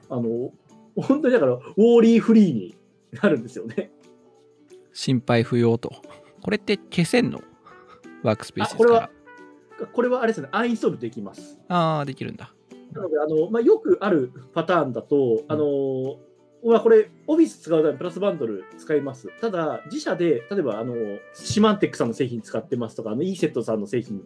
[0.08, 0.52] あの、
[0.94, 2.76] 本当にだから、ウォーリーフリーに
[3.20, 3.90] なるんですよね。
[4.92, 5.90] 心配不要と。
[6.40, 7.40] これって消せんの？
[8.22, 9.10] ワークスペースあこれは。
[9.92, 11.58] これはあれですね、アンインストールできます。
[11.66, 12.53] ああ、できるんだ。
[12.94, 16.16] なので、あのまあ、よくあるパターンだと、あの
[16.64, 19.28] まあ、これ、オフィス使うためにプラスバンドル使います。
[19.40, 20.94] ただ、自社で、例えば、あの
[21.34, 24.22] シマンテックさんの製品使ってますとか、あの e セットさんの製品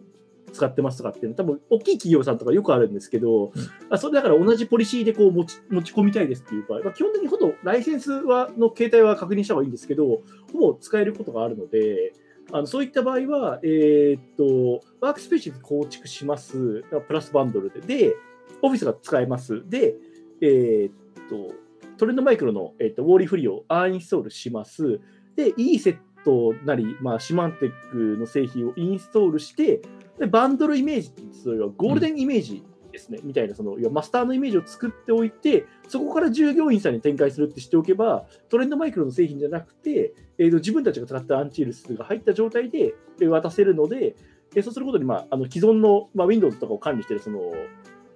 [0.53, 3.51] 使ってますとかっていうの、多分大きい企業さんとかよくあるんですけど、
[3.89, 10.21] あそれだから同じポリシーでこう持ち持ち込みたいですっていうか、まあ、基本的にほどライセンスはの形態は確認した方がいいんですけど、
[10.53, 12.13] ほぼ使えることがあるので、
[12.51, 18.15] あのそういった場合は、えーっと、ワークスペース構築します、プラスバンドルで、で、
[18.61, 19.63] オフィスが使えます。
[19.69, 19.95] で、
[20.41, 20.93] えーっ
[21.29, 21.53] と、
[21.97, 24.99] トレンドマイクロの、えーっとウォーリーフリーをアンインストールします。
[25.35, 29.81] で、いいセットなり、まあ、シマンテックの製品をインストールして、
[30.19, 44.15] でバンドルイメージってそれはゴールデンイメージですね、みたいなそのいやマスターのイメージを作っておいて、そこから従業員さんに展開するってしておけば、トレンドマイクロの製品じゃなくて、えーと自分たちが使ったアンチウイルスが入った状態でえー渡せるので、
[44.55, 47.39] えーそうすることに、まあ、あの既存の、まあ、Windows とかを管理しているその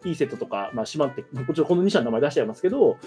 [0.06, 2.98] ESET とか、まあ、シマンテック、こちらこの2社の名前出しちゃいますけど、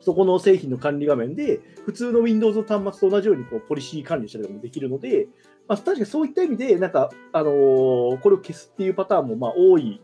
[0.00, 5.28] そこの製品の管理画面で、普通の Windows の端末と同じようにこうポリシー管理したりもできるので、
[5.68, 10.00] まあ、確かにそういった意味で、なんか、あのーこれを消すっていうパターンも、まあ、多い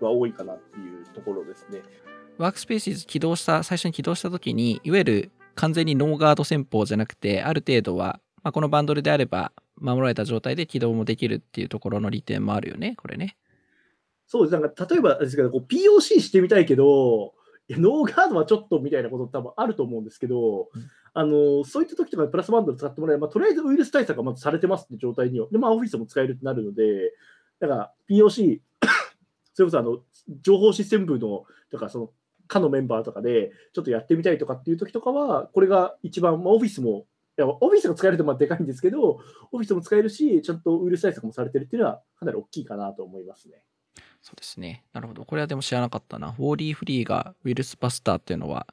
[0.00, 1.82] は多いかなっていうところですね。
[2.38, 13.36] ワークスペース起動した、最初に起動したときに、いわゆる完全にノーガード戦法じゃなくて、ある程度は、まあ、このバンドルであれば、守られた状態で起動もできるっていうところの利点もあるよね、これね。
[14.28, 14.60] そうです。
[14.60, 17.34] なんか、例えばですけど、こう POC してみたいけど、
[17.68, 27.12] いやノーガードはちょっとみたいなこと多分あると思うんですけど、うんあのそういった時とかプラスバンドル使ってもらえば、まあ、とりあえずウイルス対策はまずされてますって状態には、でまあ、オフィスも使えるってなるので、
[27.58, 28.60] だから POC、
[29.52, 29.98] それこそあの
[30.42, 32.10] 情報システム部の、とかその
[32.46, 43.64] 課のメンバーとかで、ちょっとやってみたいとかっていう時とかは、これが一番、まあ、オフィスも、いやオフィスが使えるとまあでかいんですけど、オフィスも使えるし、ちゃんとウイルス対策もされてるっていうのは、かなり大きいかなと思いますね。
[44.22, 44.84] そうですね。
[44.92, 45.24] なるほど。
[45.24, 46.34] これはでも知らなかったな。
[46.38, 48.66] ウォーリーフリーがウイルスバスターっていうのは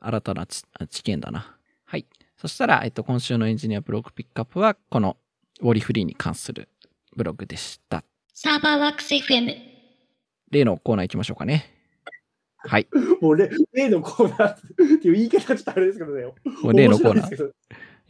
[0.00, 1.56] 新たな知知見だな。
[1.84, 2.06] はい。
[2.36, 5.16] そしたら、えっと、今週のエンジニアブログピックアップは、この
[5.60, 6.68] ウォーリーフリーに関する
[7.16, 8.04] ブログでした。
[8.34, 9.54] サーバーワークス FM。
[10.50, 11.74] 例のコーナー行きましょうかね。
[12.58, 12.88] はい。
[13.20, 14.58] もう例例のコーナーっ
[15.00, 16.24] ていう言い方がちょっとあれですけどね。
[16.62, 17.14] もう例のコーナー。
[17.14, 17.50] 面白いですけど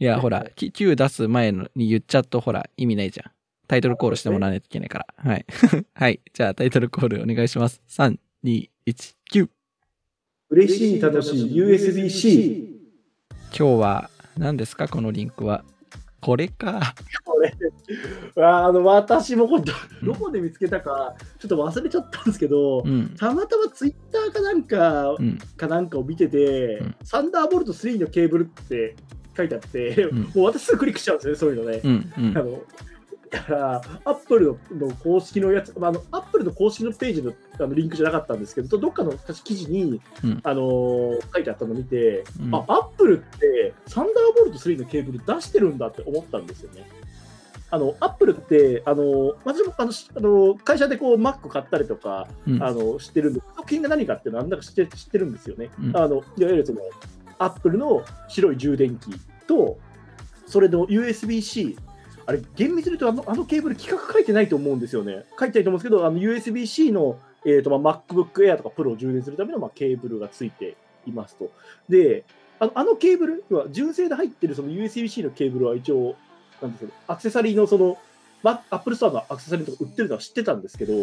[0.01, 3.31] いや、ほら、き Q 出す前のに言っちゃうと、ほら、意味ないじゃん。
[3.69, 5.05] タイトルコールしてもらわないといけないから。
[5.15, 5.45] はい。
[5.93, 6.19] はい。
[6.33, 7.83] じゃあ、タイトルコールお願いします。
[7.87, 9.47] 3、2、1、9。
[10.49, 12.79] 嬉しい、楽しい、USB-C。
[13.55, 15.63] 今日は、何ですかこのリンクは？
[16.19, 16.95] これか。
[17.23, 17.53] これ、
[18.43, 23.13] ああの、私もこれど、うんどこで見つけたか、ちょっと忘れちゃったんですけど、うん。
[23.19, 25.37] たまたまツイッターかなんか、うん。
[25.55, 28.95] かなんかを見てて、うん Thunderbolt 3のケーブルって
[29.37, 31.81] 書いてあって、んもう私すぐクリックしちゃうんですよね、そういうのね。
[31.83, 32.13] うん。
[32.17, 32.41] うんあ。
[32.41, 32.63] の
[33.29, 46.87] だから、アップルの公式のやつ、まあ、あのアップルの公式のページのあのリンクじゃなかったんですけど、どっかの私記事に、うんあのー書いてあったのを見て、うんあ、アップルって Thunderbolt 3のケーブル出してるんだって思ったんですよね。
[47.71, 55.69] あのアップルって、あの私もあのしあの会社でこう Mac 買ったりとか、うんあの知ってるんで、作品が何かっていうのはなんだか知って知ってるんですよね。
[55.79, 56.81] うんあのいわゆるその
[57.37, 59.11] アップルの白い充電器
[59.47, 59.77] と、
[60.47, 61.77] それの USB-C、
[62.29, 65.25] あれ、厳密に言うとあの、あのケーブル、規格書いてないと思うんですよね。
[65.39, 71.49] 書いてないと思うんですけど、あの USB-C の、えーとまあ、MacBook Air とか Pro を充電するための、まあ、ケーブルがついていますと。
[71.89, 72.23] で、
[72.59, 76.15] あのあのケーブル、要は純正で入ってるその USB-C のケーブルは一応、
[76.61, 77.97] なんですけど、アクセサリーのその、
[78.43, 80.93] ま、Apple Store のアクセサリーとか売ってるのは知ってたんですけど、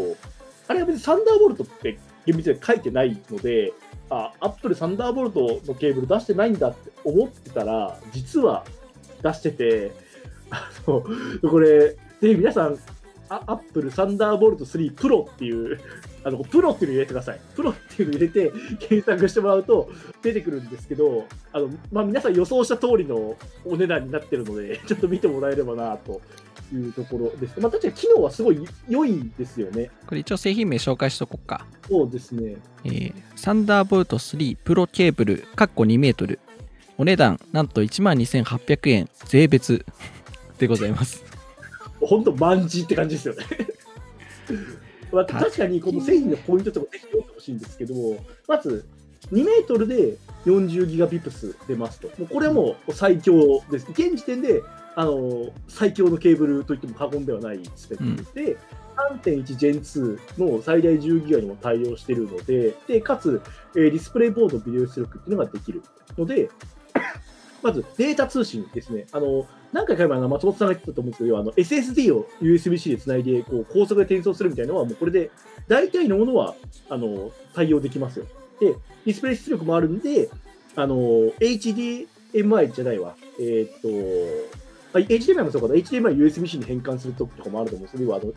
[0.69, 3.73] あれは別に Thunderbolt って厳密に書いてないので、
[4.11, 8.65] あ、 Apple Thunderbolt のケーブル出してないんだって思ってたら、実は
[9.25, 10.06] 出してて、
[10.51, 11.05] あの
[11.51, 12.79] これ、ぜひ皆さん、
[13.29, 15.81] あ Apple Thunderbolt 3プロっていう、
[16.25, 17.41] あのプロっていうのを入れてください。
[17.55, 19.91] プロっていうのを入れて検索してもらうと
[20.23, 26.21] 出てくるんですけど、あのまあ、皆さん予想した通りのお値段になってるので、ちょっと見てもらえればなと
[26.73, 27.61] いうところです。
[27.61, 29.91] まあ、確かに機能はすごい良いんですよね。
[30.07, 31.67] これ一応製品名紹介しとこうか。
[31.89, 32.57] そうですね。
[32.85, 36.41] えーサンダーボルト3プロケーブル、かっこ2メートル。
[36.99, 39.85] お値段、なんと12,800円、税別
[40.59, 41.25] でございます。
[42.01, 43.45] 本当、万事って感じですよね。
[45.13, 47.95] まあ、確かにこの製品のポイントとかぜひ読んでほしいんですけど、
[48.49, 48.85] まず
[49.33, 52.09] 2メートルで40ギガビプス出ますと。
[52.19, 53.87] もうこれはもう最強です。
[53.91, 54.63] 現時点で
[54.95, 58.57] あの最強のケーブルといっても過言ではないスペックで、
[59.23, 63.41] 3.1 Gen 2の最大10ギガにも対応しているので、でかつ、
[63.75, 65.83] えーディスプレイボードビデオ出力っていうのができる
[66.17, 66.49] ので、
[67.63, 69.07] まずデータ通信ですね。
[69.13, 69.47] あの
[69.77, 75.31] 何回か前、あ松本さんが言ってたと思うんですけど、あの SSD を USB-C でつないでこう高速で転送するみたいなのは、もうこれで
[75.69, 76.55] 大体のものは
[76.89, 78.25] あの対応できますよ。
[78.59, 78.69] で、
[79.05, 80.31] ディスプレイ出力もあるんで、
[80.77, 83.17] あの HDMI じゃないわ。
[83.39, 83.81] えーっ
[84.95, 88.33] と、HDMI もそうかな、HDMI USB-C に変換するときとかもあると思うんですけど、あの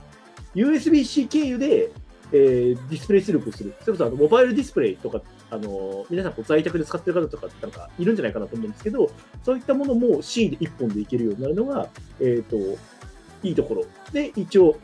[0.56, 1.90] USB-C 経由で、
[2.34, 3.74] えーディスプレイ出力する。
[3.80, 5.22] それこそあのモバイルディスプレイとか、
[5.52, 9.10] あの皆さんこう在宅で使ってる方とかなんかいるんじゃないかなと思うんですけど、
[9.44, 11.90] そういったものも C で1本でいけるようになるのが、
[12.20, 12.58] えー、と
[13.44, 13.86] いいところ。
[14.12, 14.78] で、一応、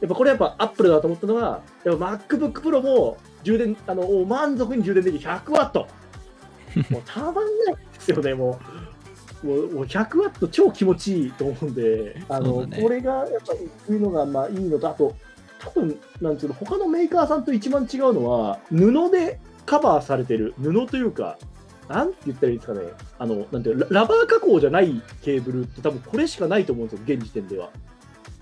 [0.00, 5.86] やっぱこれやっぱアップルだと思ったのは、やっぱ MacBook Pro も充電、あの満足に充電できる100ワット。
[6.90, 7.44] もうたまんない
[7.94, 8.58] ですよね、も
[9.42, 9.46] う。
[9.46, 15.14] もうもう100ワット超気持ちいいと思うんで、あの、ねこれがやっぱいいのがまあいいのと、あと、
[15.60, 21.38] 多分なんですけど、他のメーカーさんと一番違うのは、布でカバーされてる、布というか、
[21.88, 22.80] なんて言ったらいいですかね、
[23.18, 27.70] あのなんていうララバー加工じゃないケーブルって、多分これしかないと思うんですよ、現時点では。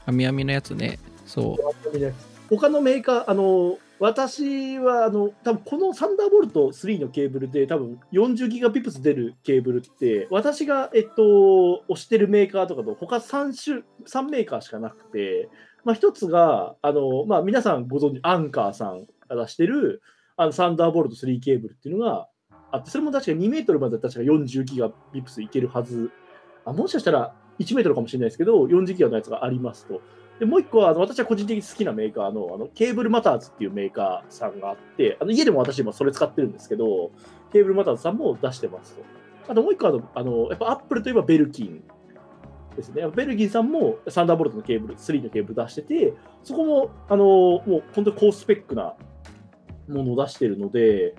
[0.06, 0.98] 網網のやつね。
[1.26, 2.56] そう。
[2.56, 15.48] 他のメーカー、あの私はあの多分このサンダーボルト3のケーブルで多分40ギガビプス出るケーブルって私が、えっと、推してるメーカーとかと他3種3メーカーしかなくて、
[15.84, 20.02] まあ、一つがあの、まあ、皆さんご存知アンカーさんが出してる
[20.36, 22.28] あの Thunderbolt 3ケーブルっていうのが
[22.70, 26.10] あってそれも確か2メートルまで確か40ギガ bps いけるはず。
[26.64, 30.02] あもしかしたら1メートルかもしれないですけど40ギガのやつがありますと。
[30.38, 37.10] でもう一個はあの私は個人的に好きなメーカーのあの Cable Matters っていうメーカーさんがあってあの家でも私今それ使ってるんですけど
[37.52, 39.02] Cable Matters さんも出してますと。
[39.48, 41.82] あともう一個はあのあのやっぱアップルといえば Belkin
[42.76, 43.06] ですね。
[43.08, 48.94] Belkin さんも Thunderbolt のケーブル3のケーブル出しててそこもあのもう本当に高スペックな
[49.88, 51.14] ものを出してるので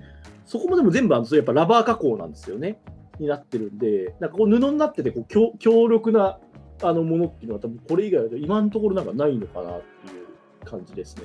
[0.45, 2.79] そこもでも全部あのやっぱラバー加工なんですよね
[3.19, 6.39] になってるんでなんかこう布になっててこう強強力な
[6.81, 11.23] あのものっていうのは多分これ以外だと今のところなんかないのかなっていう感じですね。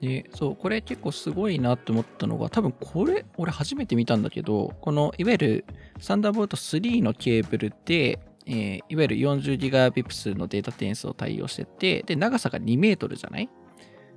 [0.00, 5.64] でそうこれ結構すごいなって思ったのが多分これ俺初めて見たんだけどこのいわゆる
[5.98, 13.50] サンダーボルト3のケーブルで、えーいわゆる 40GBps のデータ転送を対応しててで長さが2メートルじゃない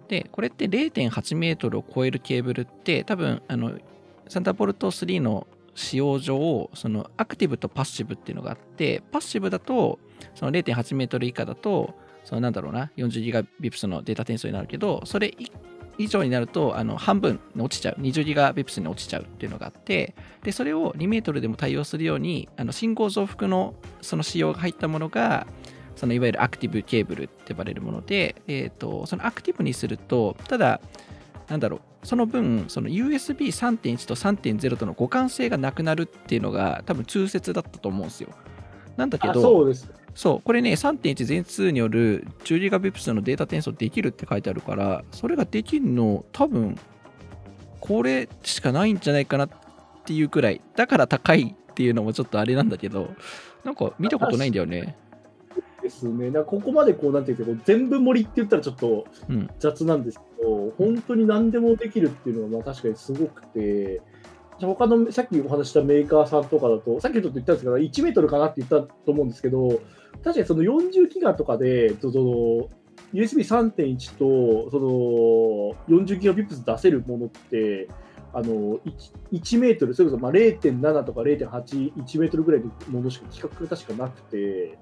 [0.08, 3.78] でこれって0.8メートルを超えるケーブルって多分あの
[4.28, 10.00] サンダーボルト3の使用上そのアクティブとパッシブっていうのがあってパッシブだと
[10.36, 15.36] その0.8メートル以下だとそのなんだろうな 40GBps のデータ転送になるけどそれ
[15.98, 25.48] 以上になるとあの半分落ちちゃう 20GBps に落ちちゃうっていうのがあってでそれを2メートルでも対応するようにあの信号増幅のその仕様が入ったものが
[26.04, 30.82] そのいわゆるアクティブケーブルって呼ばれるもので、えー、とそのアクティブにするとただ
[31.48, 38.32] なんだろうその分その USB3.1 と3.0との互換性がなくなるっていうのが多分通説だったと思うんですよ
[38.98, 39.90] なんだけあどそうです。
[40.14, 46.78] そう、これね、3.1全2による 10GBps のデータ転送できるって書いてあるから、それができるの、多分
[47.80, 49.50] これしかないんじゃないかなっ
[50.06, 53.16] ていうくらい、だから高いっていうのもちょっとあれなんだけど、
[53.64, 54.96] なんか見たことないんだよね。
[55.84, 56.32] ですね。
[56.32, 59.50] なここまでこうなんていうか全部盛りって言ったらちょっとうん。
[59.60, 64.02] 雑なんですけど、本当に何でもできるっていうのはまあ確かにすごくて、
[64.60, 69.82] 他のさっきお話ししたメーカーさんとかだと、さっきちょっと言ったんですけど、1メートルかなって言ったと思うんですけど、
[70.24, 72.70] 確かにその40ギガとかで、その
[73.14, 74.80] USB3.1 とそ
[75.90, 77.88] の40ギガビップス出せるものって、
[78.34, 78.80] あの 1,
[79.32, 84.78] 1メートル、それこそまあ0.7とか0.8、1メートルぐらいのものしか規格が確かなくて、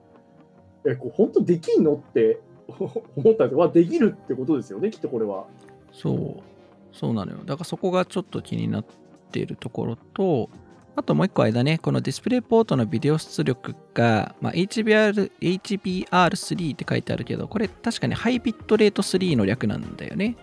[0.86, 5.45] えこう本当できんのって 思ったんですけど、わできるってことですよね、きっとこれは。
[5.91, 7.39] そう、そうなのよ。
[7.45, 8.86] だからそこがちょっと気になっ
[9.32, 10.49] ているところと、
[10.95, 20.36] あともう一個あれだね、このディスプレイポートのビデオ出力が、まあ、HBR HBR3 って書いてあるけど、これ確かにハイビットレート3の略なんだよね。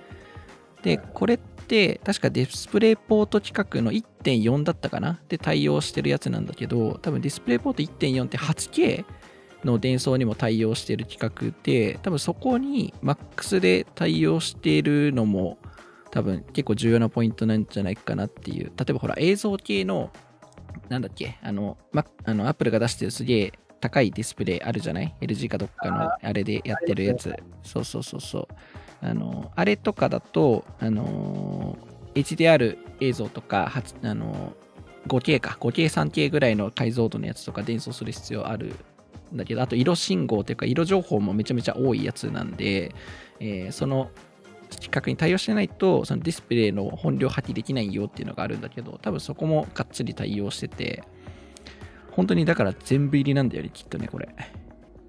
[0.83, 5.21] で、これって確かディスプレイポート規格の1.4だったかな？
[5.29, 9.05] で対応してるやつなんだけど、多分ディスプレイポート1.4って 8K
[9.65, 15.59] の伝送にも対応している規格で、多分そこに MAX で対応しているのも
[16.11, 18.73] 多分結構重要なポイントなんじゃないかなっていう。
[18.77, 20.11] 例えばほら映像系の、
[20.89, 27.35] なんだっけ、あの、ま、あの Apple が出してるすげえ高いディスプレイあるじゃない ?LG かどっかのあれでやってるやつ。
[27.63, 28.49] そうそうそうそう。
[29.01, 33.71] あの、あれとかだと、あのー HDR 映像とか、
[34.03, 34.69] あのー
[35.09, 38.75] 5K か、5K、3K ぐらいの解像度のやつとか伝送する必要ある
[39.33, 42.95] んだけど、あと色信号というか色情報もめちゃめちゃ多いやつなんで、
[43.41, 44.11] えーその
[44.71, 51.03] 規格に対応してないと、そのディスプレイの本領発揮できないよっていうのがあるんだけど、多分そこもがっつり対応してて、
[52.11, 54.29] 本当にだから全部入りなんだよね、きっとね、これ。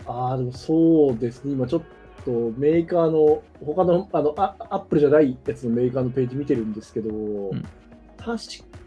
[0.05, 1.81] ああ、でもそうですね、今ちょっ
[2.23, 7.63] とメーカーの、他のあのアアップルじゃないやつのメーカーのページ見てるんですけど、ん。
[8.17, 8.37] 確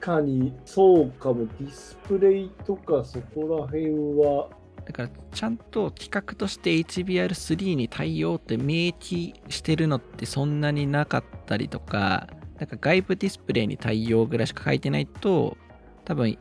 [0.01, 4.49] かにそうかも、ディスプレイとかそこら辺は、
[4.85, 12.28] だからちゃんと規格として HBR3 に対応って明記してるのってそんなになかったりとか、
[12.59, 15.57] なんか外部ディスプレイに対応ぐらいしか書いてないと、
[16.05, 16.37] 多分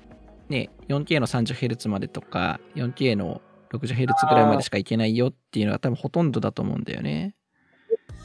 [0.49, 7.35] ね、4K の 30Hz までとか、4K の 60Hz ぐらいまでしかいけないよっていうのが多分ほとんどだと思うんだよね。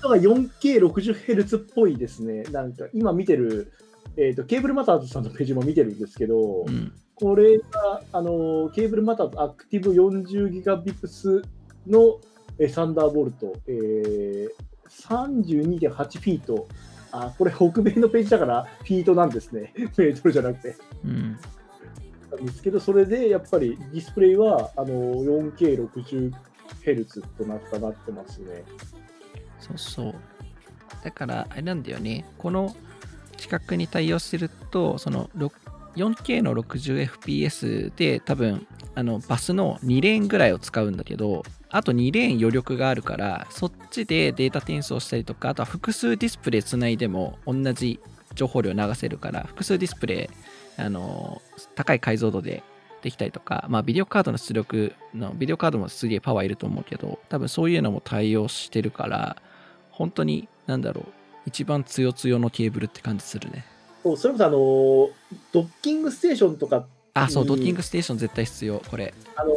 [0.03, 3.73] だから 4K60Hz っぽいですね、なんか今見てる、
[4.17, 6.93] えーと、ケーブルマターズさんのページも見てるんですけど、うん。
[7.15, 11.43] これがあのケーブルマターズアクティブ 40GBps
[11.87, 12.21] の
[12.59, 14.51] えーサンダーボルト、えー、
[14.89, 16.69] 32.8フィート。
[17.13, 19.73] あ、これ北米のページだからフィートなんですね。
[19.77, 20.77] メートルじゃなくて。
[21.05, 21.37] うん。
[22.31, 24.87] なんですけど、それでやっぱりディスプレイはあの
[25.25, 28.65] 4K60Hz となったなってますね。
[29.59, 30.15] そうそう。
[31.05, 32.25] だから、あれなんだよね。
[32.37, 32.75] この
[33.37, 35.30] 規格に対応すると、その
[35.97, 48.01] 4K の 60fps で多分、あのバスの2レーンぐらいを使うんだけど、あと2レーン余力があるから、そっちでデータ転送したりとか、あとは複数ディスプレイつないでも同じ
[48.34, 50.30] 情報量流せるから、複数ディスプレ
[50.78, 51.41] イ、あの
[51.74, 52.62] 高い解像度で
[53.03, 59.37] できたりとか、まあ、ビデオカードの出力の、ビデオカードもすげえパワーいると思うけど、多分そういうのも対応してるから、
[59.91, 61.12] 本当に、なんだろう、
[61.47, 63.65] 一番強強のケーブルって感じするね。
[64.03, 64.57] そうそれこそあの
[65.53, 69.15] ドッキングステーションとかあ、そう、うんドッキングステーション絶対必要、これ。
[69.37, 69.51] あの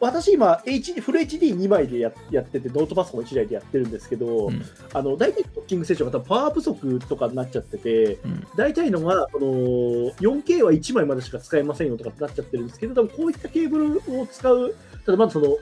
[0.00, 4.62] 私今 HD、フル HD2 枚でややってて、ノートパソコン1台でやってるんですけど、うん
[4.92, 8.46] あの大体ドッキングステーションがパワー不足とかになっちゃってて、うん。
[8.56, 15.56] 大体のが、その 4K は1枚までしか使えませんよとかってなっちゃってるんですけど、多分こういったケーブルを使う、ただまずその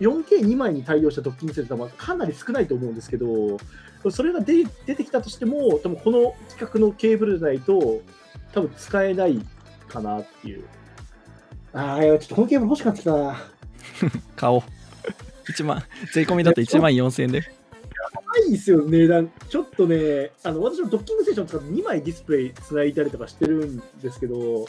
[0.00, 3.58] 4K2 枚に対応したドッキングステーションはかなり少ないと思うんですけど、
[4.10, 8.00] それが出出てきたとしても、多分この規格のケーブルじゃないと、
[8.52, 9.44] 多分使えない
[9.88, 10.64] かなっていう。
[11.72, 13.36] ああ、ちょっとこのケーブル欲しかったきたな。
[14.36, 14.62] 買おう。
[15.48, 15.82] 1万、
[16.12, 17.42] 税込みだと1万4000円で。
[18.12, 19.30] 高いですよ、値段。
[19.48, 24.66] ちょっとね、あの私もドッキングステーション使って2枚ディスプレイつないだりとかしてるんですけど、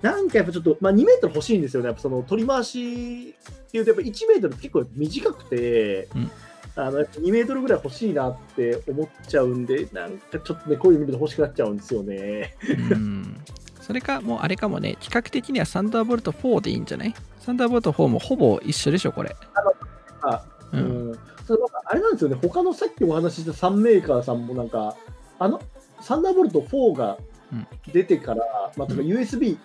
[0.00, 1.86] なんかやっぱちょっと、まあ、2メートル欲しいんですよね。
[1.88, 6.30] やっぱその取り回しっていうと、やっぱ1メートル結構短くて、うん
[6.74, 12.56] あのやっぱ2メートルぐらい欲しいなって思っちゃうんで、なんかちょっとね、こういうの見ると欲しくなっちゃうんですよね。
[12.90, 13.36] うん。
[13.80, 17.14] それか、もうあれかもね、規格的にはサンダーボルト4でいいんじゃない？
[17.40, 19.34] サンダーボルト4もほぼ一緒でしょ、これ。
[20.22, 20.76] あう。
[20.76, 21.20] うんん、た
[21.54, 24.96] だなんかあれなんですよね、他のさっきお話しした3メーカーさんもなんか、
[25.38, 25.60] あの
[26.00, 27.18] サンダーボルト4が
[27.52, 29.58] うん出てから、まあ、とか USB4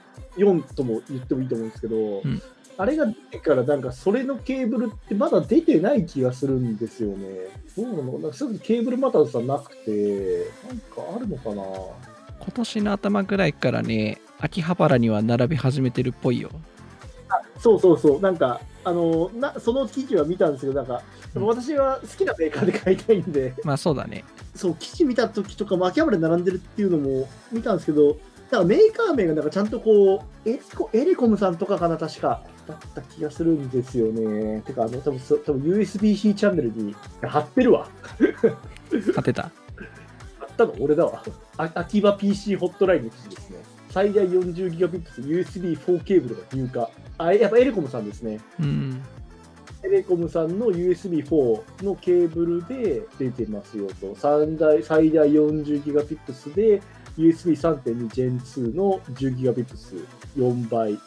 [0.74, 2.41] とも言ってもいいと思うんですけど、ん
[2.78, 7.28] あれが出てから、なんかそれのケーブルってまだ出てない気がするんですよね。
[7.75, 11.63] どうなのなんかすぐケーブルマターズさんなくて、なんかあるのかな
[12.39, 16.49] 今年の頭ぐらいからね、秋葉原には並び始めてるっぽいよ。
[17.59, 21.01] そうそうそう、なんか、あのなその記事は見たんですけど、なんか、
[21.36, 24.23] うん私は好きなメーカーで買いたいんで、まあそうだね。
[24.55, 28.17] そう、記事見た時とか、秋葉原で並んでるっていうのも見たんですけど、
[28.51, 34.61] なんかメーカー名がなんかちゃんとこう、エレコエレコムさんとかかな、確か、だった気がするんですよね。
[34.61, 37.89] てか、あの、多分そ多分 USB-C チャンネルに貼ってるわ。
[38.89, 39.43] 勝てた？
[39.43, 40.73] 貼ったの？
[40.79, 41.23] 俺だわ。
[41.57, 43.57] あ秋葉 PC ホットラインの記事ですね。
[43.89, 46.85] 最大 40Gbps USB4 ケーブルが入荷。
[47.17, 48.39] あ、やっぱエレコムさんですね。
[48.59, 49.01] うん。
[49.81, 54.15] テレコムさんの USB4 のケーブルで出てますよと。
[54.15, 56.81] 最大最大 40GBps で
[57.18, 60.97] USB3.2 Gen2 の 10GBps4 倍。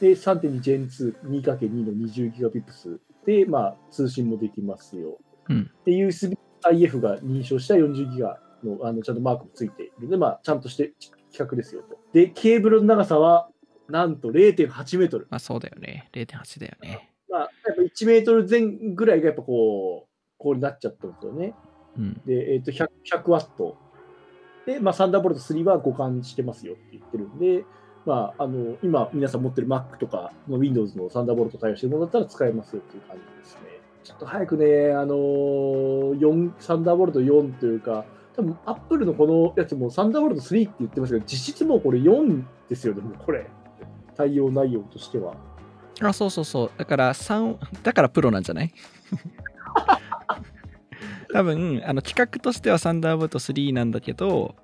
[0.00, 5.18] で、3.2 Gen2、2×2 の 20GBps で、まあ、通信もできますよ。
[5.48, 8.20] うんで、USB-IF が認証した 40GB
[8.64, 10.92] のあのちゃんとマークもついているので、まあ、ちゃんとして
[11.30, 11.98] 規格ですよと。
[12.12, 13.48] で、ケーブルの長さは、
[13.88, 15.26] なんと0.8メートル。
[15.30, 16.08] まあそうだよね。
[16.12, 17.10] 0.8だよね。
[17.30, 18.60] まあ、やっぱ1メートル前
[18.94, 21.54] ぐらいがやっぱこう、こうなっちゃったんですよね。
[21.96, 22.20] うん。
[22.24, 23.76] で、えっ、と100、100ワット。
[24.72, 27.64] で、まあ、サンダーボルト3は互換してますよって言ってるんで、
[28.04, 33.60] まあ、あの、今、皆さん持ってる Mac とかの Windows のサンダーボルト対応してるものだったら使えますよっていう感じですね。
[34.04, 38.04] ちょっと早くね、あの、4、サンダーボルト4というか、
[38.36, 43.46] 多分 Apple のこのやつもサンダーボルト3って言ってますけど、実質もうこれ4ですよね、もうこれ。
[44.16, 45.34] 対応内容としては。
[46.02, 46.70] あ、そうそうそう。
[46.76, 48.72] だから3、だからプロなんじゃない？
[51.32, 54.54] 多分、あの企画としてはサンダーボルト3なんだけど、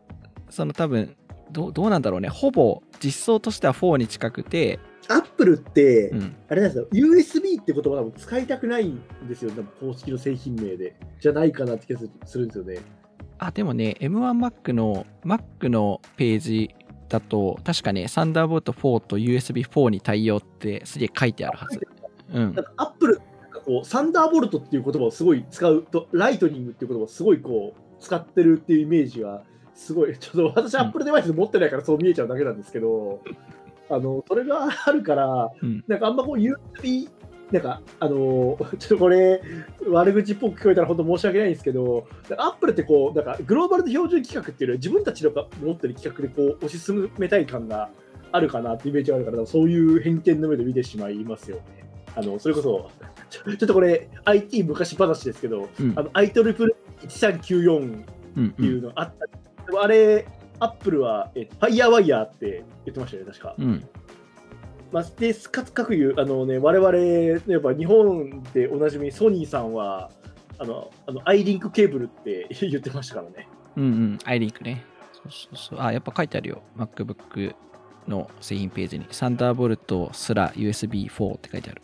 [0.51, 1.17] その多分、
[1.51, 2.29] どうどうなんだろうね。
[2.29, 6.37] ほぼ実装としては4に近くて、アップルって、うん。
[6.49, 10.97] あれなんですよ、USB って言葉多分使いたくないんですよ、多分公式の製品名で。
[11.21, 12.79] じゃないかなって気がするんですよね。
[13.39, 16.75] あ、でもね、M1Mac の Mac のページ
[17.09, 21.81] だと、確かね、 Thunderbolt 4と USB4 に対応ってすげえ書いてあるはず。
[22.33, 22.65] うんなん。
[22.65, 23.21] かアップル
[23.65, 29.43] こう、サンダーボルトっていう言葉をすごい使うと、 Lightning っていう言葉をすごいこう、使ってるっていうイメージが、
[29.75, 33.21] すごい、 ちょっと私、アップルデバイス持ってないからそう見えちゃうだけなんですけど、
[33.91, 37.09] あの、それがあるから、うんなんかあんまこう USB、
[37.51, 39.41] なんか、あのー ちょっとこれ、
[39.89, 42.07] 悪口っぽく聞こえたら本当申し訳ないんですけど、
[42.37, 47.91] アップルってこう、なんかグローバルで標準規格っていうより自分たちのが持ってる規格でこう推し進めたい感が
[48.33, 51.84] あるかなってイメージがあるから、そういう偏見の目で見てしまいますよね。
[52.17, 52.91] あの、それこそ、
[53.31, 58.05] ちょちょっとこれ、IT 昔話ですけど、うんあの、IEEE1394 っ
[58.37, 59.27] うんていうのあった、
[59.67, 60.27] でもあれ、
[60.61, 63.55] アップルは、えファイヤーワイヤーって言ってましたよね、確か。
[63.59, 63.85] うん。
[64.93, 66.97] まあ、で、かつ各言う、あのね、我々、
[67.47, 70.11] やっぱ日本でおなじみソニーさんは、
[70.59, 73.49] あの、あの、アイリンクケーブルって 言ってましたからね。
[73.77, 74.19] うんうん。
[74.25, 74.85] アイリンクね。
[75.13, 75.81] そうそうそう。
[75.81, 76.63] あ、やっぱ書いてあるよ。
[76.77, 77.55] MacBook
[78.07, 79.07] の製品ページに。
[79.11, 81.83] サンダーボルトすら USB4 って書いてある。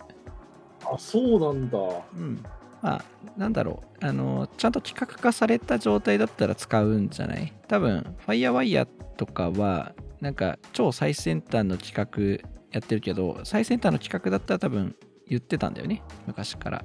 [0.93, 1.79] あ、そうなんだ。
[1.79, 2.43] うん。
[2.83, 3.05] まあ、
[3.37, 4.05] なんだろう。
[4.07, 7.53] あの、ちゃんと規格化された状態だったら使うんじゃない？
[7.69, 8.87] 多分、FireWire
[9.17, 14.97] とかは、なんか超最先端の規格やってるけど、最先端の規格だったら多分
[15.29, 16.03] 言ってたんだよね。
[16.27, 16.85] 昔から。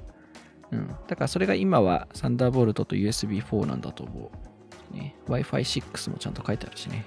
[0.70, 0.88] うん。
[1.06, 4.30] だからそれが今はサンダーボルトと USB4 なんだと思
[4.92, 4.94] う。
[4.94, 7.04] ね、Wi-Fi6 もちゃんと書いてあるしね。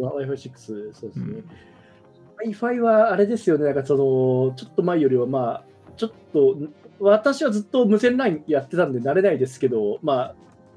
[0.00, 1.12] Wi-Fi6、そうですね。
[1.16, 1.50] うん
[2.44, 5.64] Wi-Fi はあれですよね、なんかその、ちょっと前よりは、まあ、
[5.96, 6.56] ちょっと、
[7.00, 10.34] 私はずっと無線 LINE やってたんで慣れないですけど、ま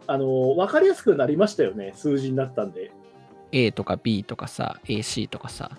[0.08, 2.92] あ、あの、わかりやすくなりましたよね、数字になったんで。
[3.52, 5.72] A とか B とかさ、AC とかさ、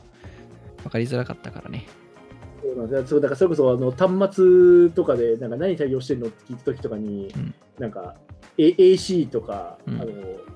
[0.84, 1.86] わかりづらかったからね。
[2.62, 8.16] そうなんですそうだからそれこそあの端末とかでなんか何対応してるのって聞いた時とかに、うんなんか、
[8.58, 10.12] A、AC とか、うんあの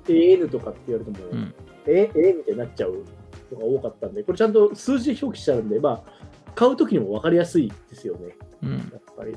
[0.08, 1.54] AN とかって言われても、うん
[1.86, 3.04] ええみたいになっちゃう
[3.52, 6.12] のが多かったんで、これちゃんと数字で表記してあるんで、まあ、
[6.54, 8.70] 買う時にも分かりやすいですよね、うん。
[8.70, 9.34] やっぱり。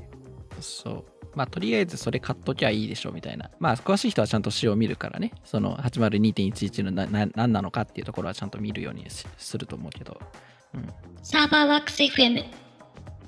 [0.59, 1.03] そう。
[1.35, 3.49] まあ、とりあえずそれ買っときゃいいでしょうみたいな。
[3.59, 5.31] まあ、詳しい人はちゃんと仕様を見るからね。
[5.43, 10.19] その802.11のなな何なのかっていうところはちゃんと見るようにしすると思うけど。
[10.73, 10.87] うん。
[11.23, 12.45] サーバーワークス FM。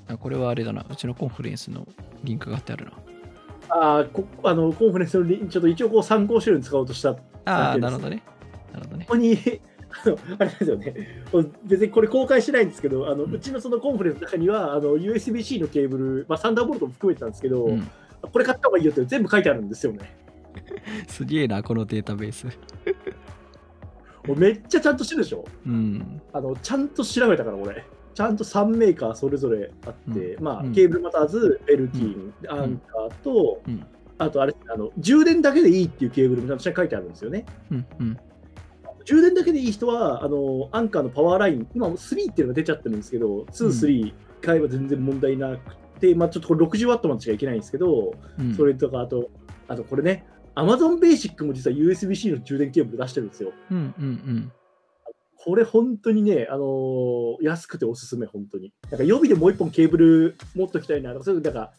[0.08, 0.86] あこれはあれだな。
[0.88, 1.86] うちのコンフルエンスの
[2.24, 2.92] リンクが貼ってあるな。
[3.70, 8.22] あーこあのコンファレンスのリンちょっと一応こう参考資料に使おうとしたこああ、なるほどね。
[8.72, 9.06] なるほどね。
[9.06, 9.36] こに、
[9.90, 11.24] あのあれですよね、
[11.64, 17.90] 別にこれ公開してないんですけど、あのうちのそのコンファレンスの中にはあの USB-C のケーブル、まあ、サンダーボルトも含めてたんですけど、うん。
[18.20, 20.16] これ買った方がいいよって全部書いてあるんですよね。
[21.08, 22.46] すげえな、このデータベース。
[24.36, 25.44] めっちゃちゃんとしてるでしょ？
[25.66, 26.20] うん。
[26.32, 27.84] あのちゃんと調べたから、俺。
[28.14, 33.86] ちゃんと3メーカーそれぞれあって、うんまあ、うんケーブルマターズ、ベルキン、アンカーと、うん
[34.20, 37.46] あとあれあの、充電だけでいいっていうケーブルもちゃんと書いてあるんですよね。
[37.70, 38.18] うん。
[39.10, 39.16] うん。
[39.16, 49.30] 充電だけでいい人は、あのアンカーのパワーライン、今3っていうのが出ちゃってるんですけど、2、3買えば全然問題なくて、まあ、ちょっとこれ60ワットまでしかいけないんですけど、うん、それとか、あと、
[49.68, 53.52] あとこれね、Amazon Basic も実は USB-C の充電ケーブル出してるんですよ。
[53.70, 54.52] うんうんうん。
[55.36, 58.72] これ本当にね、あのー安くておすすめ、本当に。
[58.90, 61.72] なんか予備でもう一本ケーブル持っときたいなとか、そういうなんか、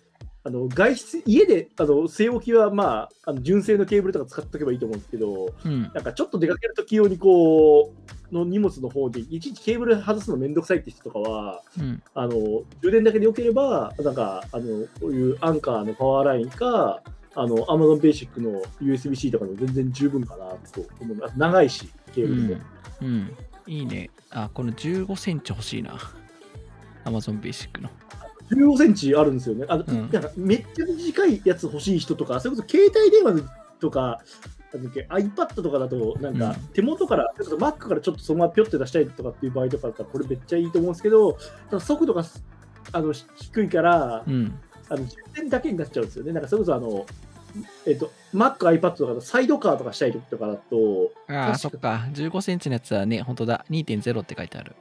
[0.49, 5.83] あの外出、家であの据え置きは、まあ、あの純正のケーブルとか使っておけばいいと思うんですけど、うん。
[5.93, 7.93] なんかちょっと出かけるとき用にこ
[8.31, 12.01] う、の荷物の方で、いちいちケーブル外すのめんどくさいって人とかは、うん。
[12.15, 12.33] あの
[12.81, 17.03] 充電だけでよければ、なんか、あのこういうアンカーのパワーラインか、
[17.35, 21.33] あの Amazon Basic の USB-C とかでも全然十分かなと思います。
[21.37, 22.61] 長いし、ケーブルも。
[23.01, 23.07] うん。
[23.07, 23.37] うん。
[23.67, 24.09] いいね。
[24.31, 25.95] あ、この15センチ欲しいな。
[27.05, 27.91] Amazon Basic の。
[28.51, 29.65] 15センチあるんですよね。
[29.67, 33.47] あのうんなんかめっちゃ短いやつ欲しい人とか、それこそ携帯電話
[33.79, 34.21] とか、
[34.73, 41.33] iPad とかだと、なんかうん手元から、それこそ Mac からちょっとそのままピョって出したいとかっていう場合とかだったら、これめっちゃいいと思うんですけど、
[41.69, 42.23] ただ速度が
[42.91, 44.59] あの低いから、うん。
[44.89, 46.33] あの充電だけになっちゃうんですよね。
[46.33, 47.05] なんかそれこそあの、
[47.85, 52.07] えっと、Mac、iPad とかサイドカーとかしたい時とかだと、ああ、そっか。
[52.11, 53.65] 15センチのやつはね、本当だ。
[53.69, 54.75] 2.0って書いてある。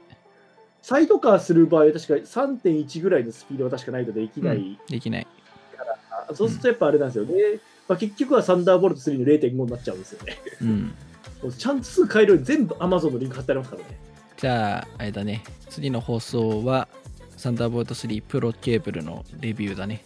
[0.81, 4.79] サイドカーする場合は確か3.1ぐらいのスピードが確かないとできない。
[4.87, 5.27] できない。
[6.29, 7.33] あそうするとやっぱあれなんですよね。
[7.87, 10.37] まあ、結局はサンダーボルト3の0.5になっちゃうんですよね。
[10.61, 10.93] うん。
[11.41, 13.97] もうちゃんとすぐ買えるように全部 Amazon のリンク貼ってありますからね。
[14.37, 15.43] じゃあ、あれだね。
[15.69, 16.87] 次の放送は、
[17.35, 20.05] サンダーボルト3プロケーブルのレビューだね。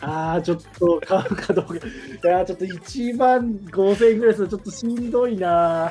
[0.00, 1.74] ああ、ちょっと買うかどうか。
[1.74, 1.78] い
[2.22, 5.90] やー、ちょっと1万5000円ぐらいするとちょっとしんどいな。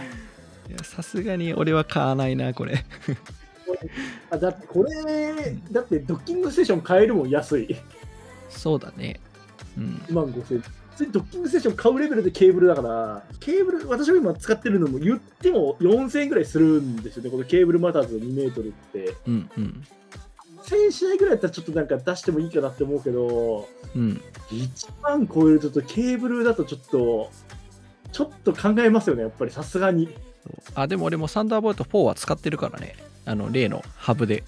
[0.69, 2.85] いやさすがに俺は買わないな、これ。
[4.29, 7.75] あだってこれ、だってドッキングステーション買えるもん、安い。
[8.49, 9.19] そうだね。
[9.77, 10.01] うん。
[10.07, 10.61] 1万5000円。
[10.61, 19.13] 普通にドッキングステーション買うレベルでケーブルだから、ケーブル、私が今使ってるのも言っても4000円ぐらいするんですよね、このケーブルマターズの2メートルって。
[19.27, 19.83] うんうん。
[20.63, 24.21] 1000円しないぐらいだったらちょっとなんか出してもいいかなって思うけど、うん。
[24.49, 27.29] 1万超えるとちょっとケーブルだとちょっと、
[28.11, 30.09] ちょっと考えますよね、やっぱりさすがに。
[30.75, 32.95] あ、でも俺もサンダーボルト4は使ってるからね。
[33.25, 34.43] あの、例のハブで。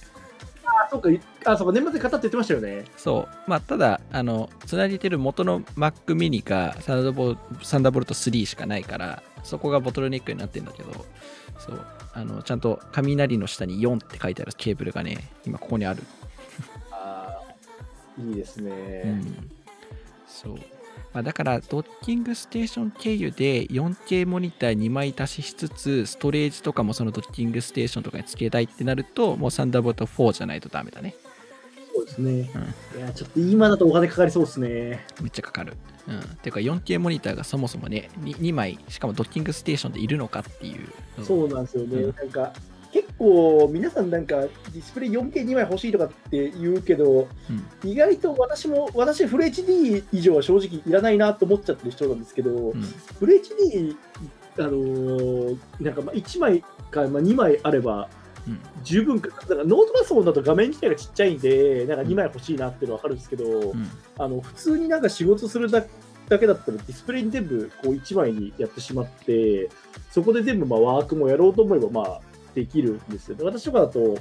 [0.65, 1.09] あ、そうか、
[1.45, 2.86] あ、そうか、年末に買ったって言ってましたよね。
[2.97, 3.49] そう。
[3.49, 11.05] まあ、ただ、あの、つなげてる元の Mac mini かサンダーボルサンダーボルト3しかないから、そこがボトルネックになってるんだけど、
[11.59, 11.86] そう。
[12.13, 16.03] あの、ちゃんと雷の下に4って書いてあるケーブルがね、今ここにある。
[16.91, 18.71] あーいいですね。
[19.05, 19.49] うん。
[20.28, 20.57] そう。
[21.14, 31.16] まあ、だから、ドッキングステーション経由で 4K モニター2枚足ししつつ、ストレージとかもそのドッキングステーションとかにつけたいってなると、もうサンダーボルト4じゃないとダメだね。
[31.95, 32.52] そうですね。
[32.95, 35.06] いや、ちょっと今だとお金かかりそうですね。
[35.22, 35.74] めっちゃかかる。
[36.08, 36.20] うん。
[36.38, 40.88] ていうか 4K モニターがそもそもね、2, 2枚、しかもドッキングステーションでいるのかっていう。
[41.24, 41.98] そうなんですよね。
[41.98, 42.54] うんなんか、
[42.92, 47.28] 結構皆さんなんかディスプレイ 4K2 枚欲しいとかって言うけど、
[47.84, 47.90] うん。
[47.90, 52.82] 意外と私も、私フル HD 以上は正直いらないなと思っちゃってる人なんですけど、うん。
[53.20, 53.96] フル HD、
[54.60, 58.10] あのーなんかまあ1枚か、まあ、2枚あれば
[58.48, 58.60] うん。
[58.84, 63.90] 十分か、だからノートパソコンだと画面自体がちっちゃいんで、なんか2枚欲しいなっていうのは分かるんですけど、うん。
[64.18, 65.84] あの普通になんか仕事するだ
[66.30, 69.70] だけだったらディスプレイに全部こう1枚にやってしまって、
[70.12, 72.22] そこで全部まあワークもやろうと思えばまあ
[72.58, 73.43] できるんですよね。
[73.43, 74.18] 私とかだと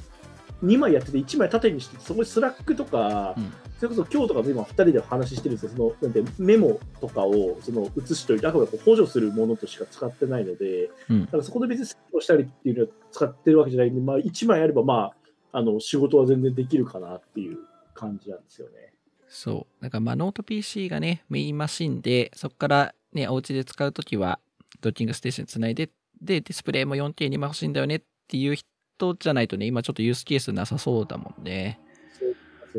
[0.63, 5.71] 2枚やってて1枚縦にして、そこに Slack とか、うんそれこそ今日とかも今2人で話してるんですよ。
[5.77, 15.13] そのなんてメモとかをその写しといて、あくまで補助するものとしか使ってないので、うんだからそこで別に作業したりっていうのは使ってるわけじゃないんで、まあ、1枚あればま
[15.53, 17.59] ああの仕事は全然できるかなっていう
[17.93, 18.95] 感じなんですよね。
[19.29, 19.83] そう。
[19.85, 24.39] だからまあノート PC がね、メインマシンで、そこからね、お家で使うときは、
[24.81, 25.91] ドッキングステーションにつないで、
[26.23, 31.81] で、ディスプレイも 4K にも欲しいんだよねっていう人じゃないとね、今ちょっとユースケースなさそうだもんね。
[32.19, 32.29] そう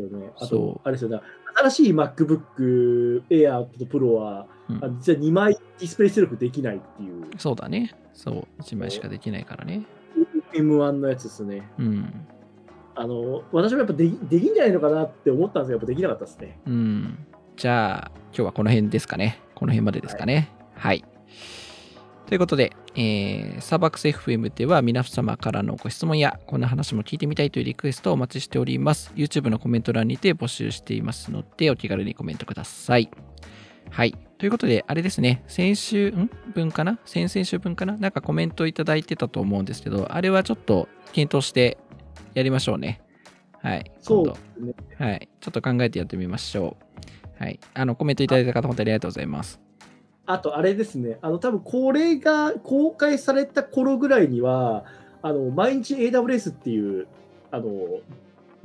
[0.04, 0.30] ですよね。
[0.36, 1.20] あそと、あれですよね。
[1.56, 7.94] 新しい MacBook Air と Pro は、うんあ実は2枚ディスプレイ出力できないっていう、そうだね。
[8.12, 8.62] そう。
[8.62, 9.86] 1枚しかできないからね。
[10.52, 11.68] M1 のやつですね。
[11.78, 12.26] うん。
[12.94, 16.60] あの、私もやっぱできできんじゃないのかなって思ったんですけど、やっぱできなかったですね。
[16.66, 17.26] うん。
[17.56, 19.40] じゃあ、今日はこの辺ですかね。
[19.54, 20.52] この辺までですかね。
[20.74, 21.04] はい。
[22.28, 29.10] ということで、えー、サーバックス FM では皆様からのご質問やこんな話も聞いてみたいというリクエストをお待ちしております。
[29.16, 33.10] YouTube のコメント欄にて募集していますので、お気軽にコメントください。
[33.88, 34.14] はい。
[34.36, 36.30] ということで、あれですね、先週、ん？
[36.54, 36.98] 分かな？
[37.06, 37.96] 先々週分かな？
[37.96, 41.78] なんかコメントいただいてたと思うんですけど、あれはちょっと検討して
[42.34, 43.00] やりましょうね。
[43.62, 43.90] はい。
[44.00, 44.26] そう
[44.66, 44.74] ね。
[44.98, 45.30] 度はい。
[45.40, 46.76] ちょっと考えてやってみましょ
[47.40, 47.42] う。
[47.42, 47.58] はい。
[47.72, 49.58] あの、コメントいただいた方、本当にありがとうございます。
[50.28, 51.18] あと、あれですね。
[51.22, 54.84] あの、多分これが公開された頃ぐらいには、
[55.22, 57.06] あの、毎日 AWS っていう、
[57.50, 57.66] あの、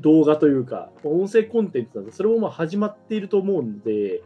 [0.01, 4.21] 動画というか、音声コンテンツなんで、それもまあ始まっていると思うんで、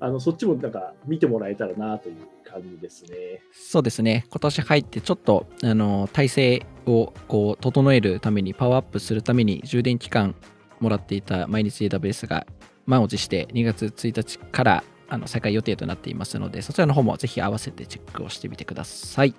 [0.00, 2.16] あの、そっちもなんか見てもらえたらなという
[2.50, 3.42] 感じですね。
[3.52, 4.24] そうですね。
[4.30, 10.34] 今年入ってちょっと、あの、体制をこう、整えるために、パワーアップするために、充電期間
[10.80, 12.46] もらっていた毎日 AWS が
[12.86, 19.34] 満を持して2月1日からあの再開予定となっていますので、そちらの方もぜひ合わせてチェックをしてみてください。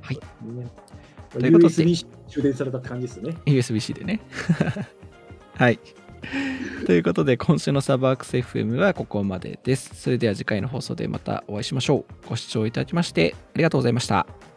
[0.00, 0.16] はい。
[0.42, 0.70] ね
[1.30, 3.36] ということで USB 充電された感じですね。
[3.46, 4.20] USB-C でね。
[5.56, 5.78] はい。
[6.86, 9.94] ということで、今週のサーバーアクス FM はここまでです。
[9.94, 12.28] それでは次回の放送でまたお会いしましょう。
[12.28, 14.53] ご視聴いただきましてありがとうございました。